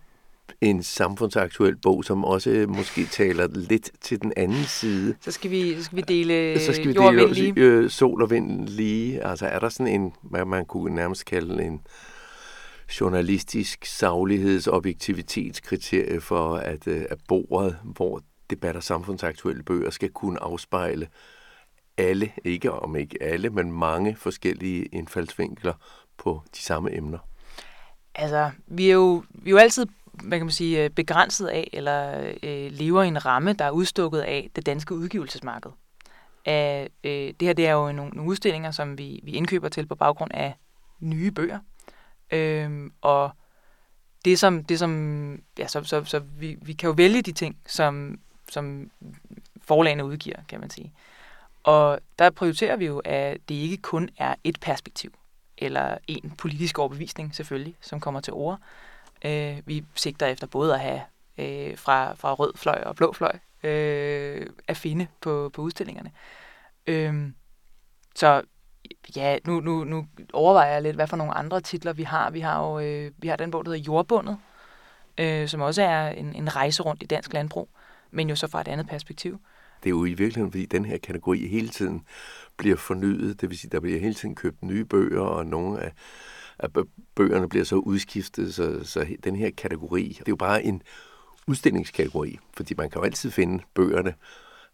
en 0.61 0.83
samfundsaktuel 0.83 1.77
bog, 1.77 2.05
som 2.05 2.25
også 2.25 2.64
måske 2.69 3.07
taler 3.07 3.49
lidt 3.55 3.90
til 4.01 4.23
den 4.23 4.33
anden 4.37 4.64
side. 4.64 5.14
Så 5.21 5.31
skal 5.31 5.51
vi, 5.51 5.77
så 5.77 5.85
skal 5.85 5.97
vi 5.97 6.03
dele 6.03 6.61
så 6.61 6.73
skal 6.73 6.88
vi 6.88 6.93
jord 6.93 7.12
dele 7.12 7.25
og 7.25 7.31
lige. 7.31 7.53
øh, 7.57 7.90
sol 7.90 8.23
og 8.23 8.31
vind 8.31 8.69
lige. 8.69 9.27
Altså 9.27 9.47
er 9.47 9.59
der 9.59 9.69
sådan 9.69 10.01
en, 10.01 10.12
hvad 10.23 10.45
man 10.45 10.64
kunne 10.64 10.95
nærmest 10.95 11.25
kalde 11.25 11.64
en 11.64 11.81
journalistisk 13.01 13.85
sagligheds- 13.85 14.69
objektivitetskriterie 14.69 16.21
for, 16.21 16.57
at, 16.57 16.87
øh, 16.87 17.05
at 17.11 17.19
bordet, 17.29 17.79
hvor 17.85 18.21
debatter 18.51 18.81
samfundsaktuelle 18.81 19.62
bøger 19.62 19.90
skal 19.90 20.11
kunne 20.11 20.43
afspejle 20.43 21.09
alle, 21.99 22.33
ikke 22.45 22.73
om 22.73 22.97
ikke 22.97 23.23
alle, 23.23 23.51
men 23.51 23.73
mange 23.73 24.17
forskellige 24.17 24.85
indfaldsvinkler 24.85 25.73
på 26.19 26.43
de 26.57 26.62
samme 26.62 26.97
emner. 26.97 27.19
Altså, 28.14 28.51
vi 28.67 28.90
er 28.90 28.95
jo, 28.95 29.25
vi 29.31 29.51
er 29.51 29.53
jo 29.53 29.57
altid 29.57 29.87
hvad 30.22 30.38
kan 30.38 30.46
man 30.46 30.53
sige, 30.53 30.85
øh, 30.85 30.90
begrænset 30.90 31.46
af, 31.46 31.70
eller 31.72 32.33
øh, 32.42 32.72
lever 32.72 33.03
i 33.03 33.09
en 33.09 33.27
ramme, 33.27 33.53
der 33.53 33.64
er 33.64 33.70
udstukket 33.70 34.20
af 34.20 34.50
det 34.57 34.66
danske 34.66 34.94
udgivelsesmarked. 34.94 35.70
Af, 36.44 36.88
øh, 37.05 37.11
det 37.11 37.42
her 37.42 37.53
det 37.53 37.66
er 37.66 37.72
jo 37.72 37.92
nogle, 37.92 38.12
nogle 38.12 38.31
udstillinger, 38.31 38.70
som 38.70 38.98
vi, 38.98 39.20
vi 39.22 39.33
indkøber 39.33 39.68
til 39.68 39.87
på 39.87 39.94
baggrund 39.94 40.31
af 40.35 40.55
nye 41.00 41.31
bøger. 41.31 41.59
Øh, 42.31 42.90
og 43.00 43.31
det 44.24 44.38
som, 44.38 44.64
det 44.64 44.79
som 44.79 45.42
ja, 45.59 45.66
så, 45.66 45.85
så, 45.85 46.05
så 46.05 46.18
vi, 46.18 46.57
vi 46.62 46.72
kan 46.72 46.87
jo 46.87 46.94
vælge 46.96 47.22
de 47.22 47.33
ting, 47.33 47.57
som, 47.66 48.18
som 48.50 48.90
forlagene 49.62 50.05
udgiver, 50.05 50.37
kan 50.48 50.61
man 50.61 50.70
sige. 50.70 50.92
Og 51.62 52.00
der 52.18 52.31
prioriterer 52.31 52.77
vi 52.77 52.87
jo, 52.87 52.98
at 52.98 53.37
det 53.48 53.55
ikke 53.55 53.77
kun 53.77 54.09
er 54.16 54.35
et 54.44 54.61
perspektiv, 54.61 55.12
eller 55.59 55.98
en 56.09 56.31
politisk 56.38 56.79
overbevisning 56.79 57.35
selvfølgelig, 57.35 57.77
som 57.81 58.00
kommer 58.00 58.20
til 58.20 58.33
ord, 58.33 58.59
Øh, 59.25 59.59
vi 59.67 59.85
sigter 59.95 60.27
efter 60.27 60.47
både 60.47 60.75
at 60.75 60.81
have 60.81 61.01
øh, 61.39 61.79
fra, 61.79 62.15
fra 62.15 62.35
rød 62.35 62.53
fløj 62.57 62.83
og 62.87 62.97
blå 62.97 63.13
fløj 63.13 63.39
øh, 63.65 64.47
at 64.69 64.77
finde 64.77 65.07
på, 65.21 65.51
på 65.55 65.63
udstillingerne. 65.63 66.11
Øh, 66.87 67.31
så 68.15 68.43
ja, 69.17 69.39
nu, 69.47 69.61
nu, 69.61 69.85
nu 69.85 70.07
overvejer 70.33 70.73
jeg 70.73 70.83
lidt, 70.83 70.97
hvad 70.97 71.07
for 71.07 71.17
nogle 71.17 71.35
andre 71.35 71.61
titler 71.61 71.93
vi 71.93 72.03
har. 72.03 72.31
Vi 72.31 72.41
har 72.41 72.65
jo 72.65 72.79
øh, 72.79 73.13
vi 73.19 73.29
har 73.29 73.37
den 73.37 73.51
bog, 73.51 73.65
der 73.65 73.71
hedder 73.71 73.85
Jordbundet, 73.85 74.39
øh, 75.19 75.49
som 75.49 75.61
også 75.61 75.83
er 75.83 76.09
en, 76.09 76.35
en 76.35 76.57
rejse 76.57 76.83
rundt 76.83 77.03
i 77.03 77.07
dansk 77.07 77.33
landbrug, 77.33 77.69
men 78.11 78.29
jo 78.29 78.37
så 78.37 78.47
fra 78.47 78.61
et 78.61 78.69
andet 78.69 78.89
perspektiv. 78.89 79.41
Det 79.83 79.89
er 79.89 79.91
jo 79.91 80.05
i 80.05 80.15
virkeligheden, 80.15 80.53
fordi 80.53 80.67
den 80.67 80.85
her 80.85 80.99
kategori 80.99 81.49
hele 81.49 81.69
tiden 81.69 82.05
bliver 82.57 82.77
fornyet. 82.77 83.41
Det 83.41 83.51
vil 83.51 83.59
sige, 83.59 83.71
der 83.71 83.81
bliver 83.81 84.01
hele 84.01 84.15
tiden 84.15 84.35
købt 84.35 84.63
nye 84.63 84.85
bøger, 84.85 85.21
og 85.21 85.47
nogle 85.47 85.81
af 85.81 85.93
at 86.59 86.71
bøgerne 87.14 87.49
bliver 87.49 87.64
så 87.64 87.77
udskiftet, 87.77 88.55
så, 88.55 88.81
så 88.85 89.07
den 89.25 89.37
her 89.37 89.51
kategori, 89.57 90.09
det 90.09 90.19
er 90.19 90.25
jo 90.29 90.37
bare 90.37 90.62
en 90.62 90.83
udstillingskategori, 91.47 92.38
fordi 92.57 92.75
man 92.79 92.90
kan 92.90 92.99
jo 93.01 93.05
altid 93.05 93.31
finde 93.31 93.64
bøgerne, 93.75 94.14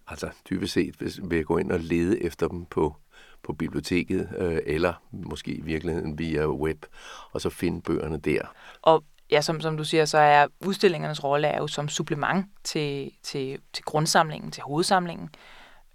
altså 0.06 0.30
dybest 0.50 0.72
set 0.72 0.94
hvis, 0.94 1.20
ved 1.22 1.38
at 1.38 1.46
gå 1.46 1.58
ind 1.58 1.72
og 1.72 1.80
lede 1.80 2.22
efter 2.22 2.48
dem 2.48 2.64
på, 2.64 2.96
på 3.42 3.52
biblioteket, 3.52 4.28
øh, 4.38 4.58
eller 4.66 4.92
måske 5.12 5.54
i 5.54 5.60
virkeligheden 5.60 6.18
via 6.18 6.48
web, 6.48 6.84
og 7.32 7.40
så 7.40 7.50
finde 7.50 7.82
bøgerne 7.82 8.18
der. 8.18 8.42
Og 8.82 9.04
ja, 9.30 9.40
som, 9.40 9.60
som 9.60 9.76
du 9.76 9.84
siger, 9.84 10.04
så 10.04 10.18
er 10.18 10.46
udstillingernes 10.66 11.24
rolle 11.24 11.48
er 11.48 11.58
jo 11.58 11.66
som 11.66 11.88
supplement 11.88 12.46
til, 12.64 13.10
til, 13.22 13.58
til 13.72 13.84
grundsamlingen, 13.84 14.50
til 14.50 14.62
hovedsamlingen. 14.62 15.28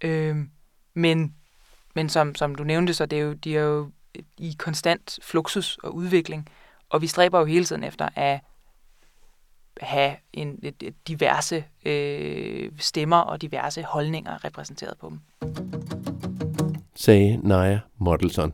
Øh, 0.02 0.38
men 0.94 1.36
men 1.96 2.10
som, 2.10 2.36
som 2.36 2.56
du 2.56 2.64
nævnte, 2.64 2.94
så 2.94 3.06
det 3.06 3.20
er 3.20 3.24
jo, 3.24 3.34
de 3.34 3.58
er 3.58 3.62
jo 3.62 3.92
i 4.38 4.56
konstant 4.58 5.20
fluxus 5.22 5.78
og 5.84 5.96
udvikling, 5.96 6.50
og 6.90 7.02
vi 7.02 7.08
stræber 7.08 7.40
jo 7.40 7.46
hele 7.46 7.66
tiden 7.66 7.84
efter 7.84 8.10
at 8.16 8.40
have 9.82 10.16
en, 10.34 10.60
et, 10.64 10.84
et 10.84 11.08
diverse 11.08 11.64
øh, 11.86 12.72
stemmer 12.78 13.18
og 13.18 13.42
diverse 13.42 13.84
holdninger 13.84 14.46
repræsenteret 14.46 14.98
på 14.98 15.10
dem. 15.10 15.20
Sagde 16.96 17.40
Naja 17.44 17.80
Mottelson. 17.98 18.54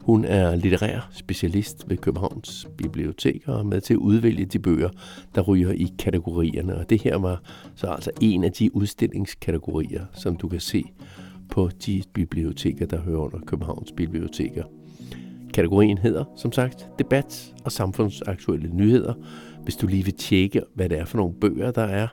Hun 0.00 0.24
er 0.24 0.56
litterær 0.56 1.08
specialist 1.12 1.88
ved 1.88 1.96
Københavns 1.96 2.68
Bibliotek 2.78 3.48
og 3.48 3.66
med 3.66 3.80
til 3.80 3.94
at 3.94 3.98
udvælge 3.98 4.46
de 4.46 4.58
bøger, 4.58 4.90
der 5.34 5.40
ryger 5.40 5.70
i 5.70 5.92
kategorierne. 5.98 6.76
Og 6.76 6.90
det 6.90 7.02
her 7.02 7.16
var 7.16 7.42
så 7.74 7.86
altså 7.86 8.10
en 8.20 8.44
af 8.44 8.52
de 8.52 8.76
udstillingskategorier, 8.76 10.06
som 10.12 10.36
du 10.36 10.48
kan 10.48 10.60
se 10.60 10.84
på 11.50 11.70
de 11.86 12.02
biblioteker, 12.12 12.86
der 12.86 13.00
hører 13.00 13.18
under 13.18 13.40
Københavns 13.46 13.92
Biblioteker. 13.96 14.64
Kategorien 15.56 15.98
hedder, 15.98 16.24
som 16.36 16.52
sagt, 16.52 16.88
debat 16.98 17.54
og 17.64 17.72
samfundsaktuelle 17.72 18.68
nyheder. 18.68 19.14
Hvis 19.62 19.76
du 19.76 19.86
lige 19.86 20.04
vil 20.04 20.14
tjekke, 20.14 20.62
hvad 20.74 20.88
det 20.88 20.98
er 20.98 21.04
for 21.04 21.16
nogle 21.16 21.34
bøger, 21.34 21.70
der 21.70 21.82
er 21.82 22.08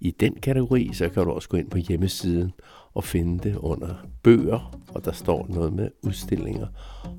i 0.00 0.10
den 0.10 0.34
kategori, 0.34 0.90
så 0.92 1.08
kan 1.08 1.24
du 1.24 1.30
også 1.30 1.48
gå 1.48 1.56
ind 1.56 1.70
på 1.70 1.78
hjemmesiden 1.78 2.52
og 2.92 3.04
finde 3.04 3.48
det 3.48 3.56
under 3.56 4.06
bøger, 4.22 4.80
og 4.88 5.04
der 5.04 5.12
står 5.12 5.46
noget 5.48 5.72
med 5.72 5.88
udstillinger, 6.02 6.66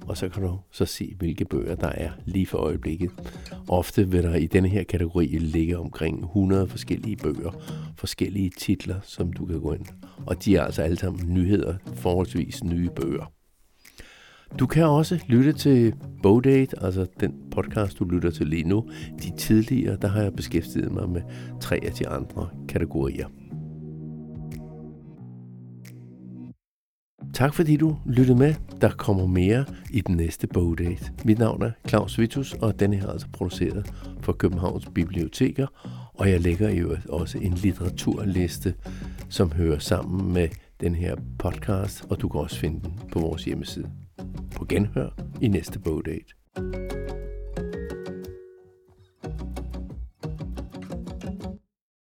og 0.08 0.18
så 0.18 0.30
kan 0.30 0.44
du 0.44 0.60
så 0.72 0.86
se, 0.86 1.14
hvilke 1.18 1.46
bøger 1.46 1.76
der 1.76 1.90
er 1.90 2.10
lige 2.26 2.46
for 2.46 2.58
øjeblikket. 2.58 3.12
Ofte 3.68 4.10
vil 4.10 4.24
der 4.24 4.36
i 4.36 4.46
denne 4.46 4.68
her 4.68 4.84
kategori 4.84 5.26
ligge 5.26 5.78
omkring 5.78 6.24
100 6.24 6.68
forskellige 6.68 7.16
bøger, 7.16 7.52
forskellige 7.98 8.52
titler, 8.58 9.00
som 9.04 9.34
du 9.34 9.46
kan 9.46 9.62
gå 9.62 9.74
ind. 9.74 9.86
Og 10.26 10.46
de 10.46 10.56
er 10.56 10.64
altså 10.64 10.82
alle 10.82 10.98
sammen 10.98 11.34
nyheder, 11.34 11.76
forholdsvis 11.96 12.64
nye 12.64 12.90
bøger. 12.96 13.35
Du 14.60 14.66
kan 14.66 14.84
også 14.84 15.20
lytte 15.28 15.54
til 15.54 15.94
Bogdate, 16.24 16.84
altså 16.84 17.06
den 17.20 17.34
podcast, 17.52 18.00
du 18.00 18.06
lytter 18.06 18.32
til 18.32 18.48
lige 18.48 18.64
nu. 18.64 18.90
De 19.24 19.32
tidligere, 19.38 19.98
der 20.02 20.08
har 20.08 20.22
jeg 20.22 20.34
beskæftiget 20.34 20.92
mig 20.92 21.10
med 21.10 21.22
tre 21.62 21.80
af 21.84 21.92
de 21.92 22.08
andre 22.08 22.50
kategorier. 22.70 23.28
Tak 27.34 27.54
fordi 27.54 27.78
du 27.78 27.98
lyttede 28.06 28.38
med. 28.38 28.56
Der 28.82 28.90
kommer 28.90 29.26
mere 29.26 29.66
i 29.92 30.02
den 30.02 30.16
næste 30.16 30.48
Bogdate. 30.48 31.12
Mit 31.26 31.40
navn 31.40 31.62
er 31.62 31.72
Claus 31.88 32.20
Vitus, 32.20 32.54
og 32.54 32.80
den 32.80 32.94
her 32.94 33.08
er 33.08 33.12
altså 33.12 33.28
produceret 33.34 33.94
for 34.22 34.34
Københavns 34.34 34.90
Biblioteker. 34.96 35.68
Og 36.14 36.30
jeg 36.30 36.42
lægger 36.42 36.70
i 36.70 36.78
øvrigt 36.78 37.06
også 37.06 37.38
en 37.38 37.54
litteraturliste, 37.54 38.74
som 39.30 39.52
hører 39.52 39.80
sammen 39.80 40.34
med 40.34 40.48
den 40.82 40.96
her 40.96 41.16
podcast, 41.40 42.06
og 42.10 42.22
du 42.22 42.30
kan 42.30 42.42
også 42.42 42.60
finde 42.60 42.82
den 42.84 43.00
på 43.12 43.20
vores 43.20 43.46
hjemmeside. 43.46 44.05
På 44.56 44.66
genhør 44.66 45.10
i 45.42 45.48
næste 45.48 45.80
bogdate. 45.80 46.34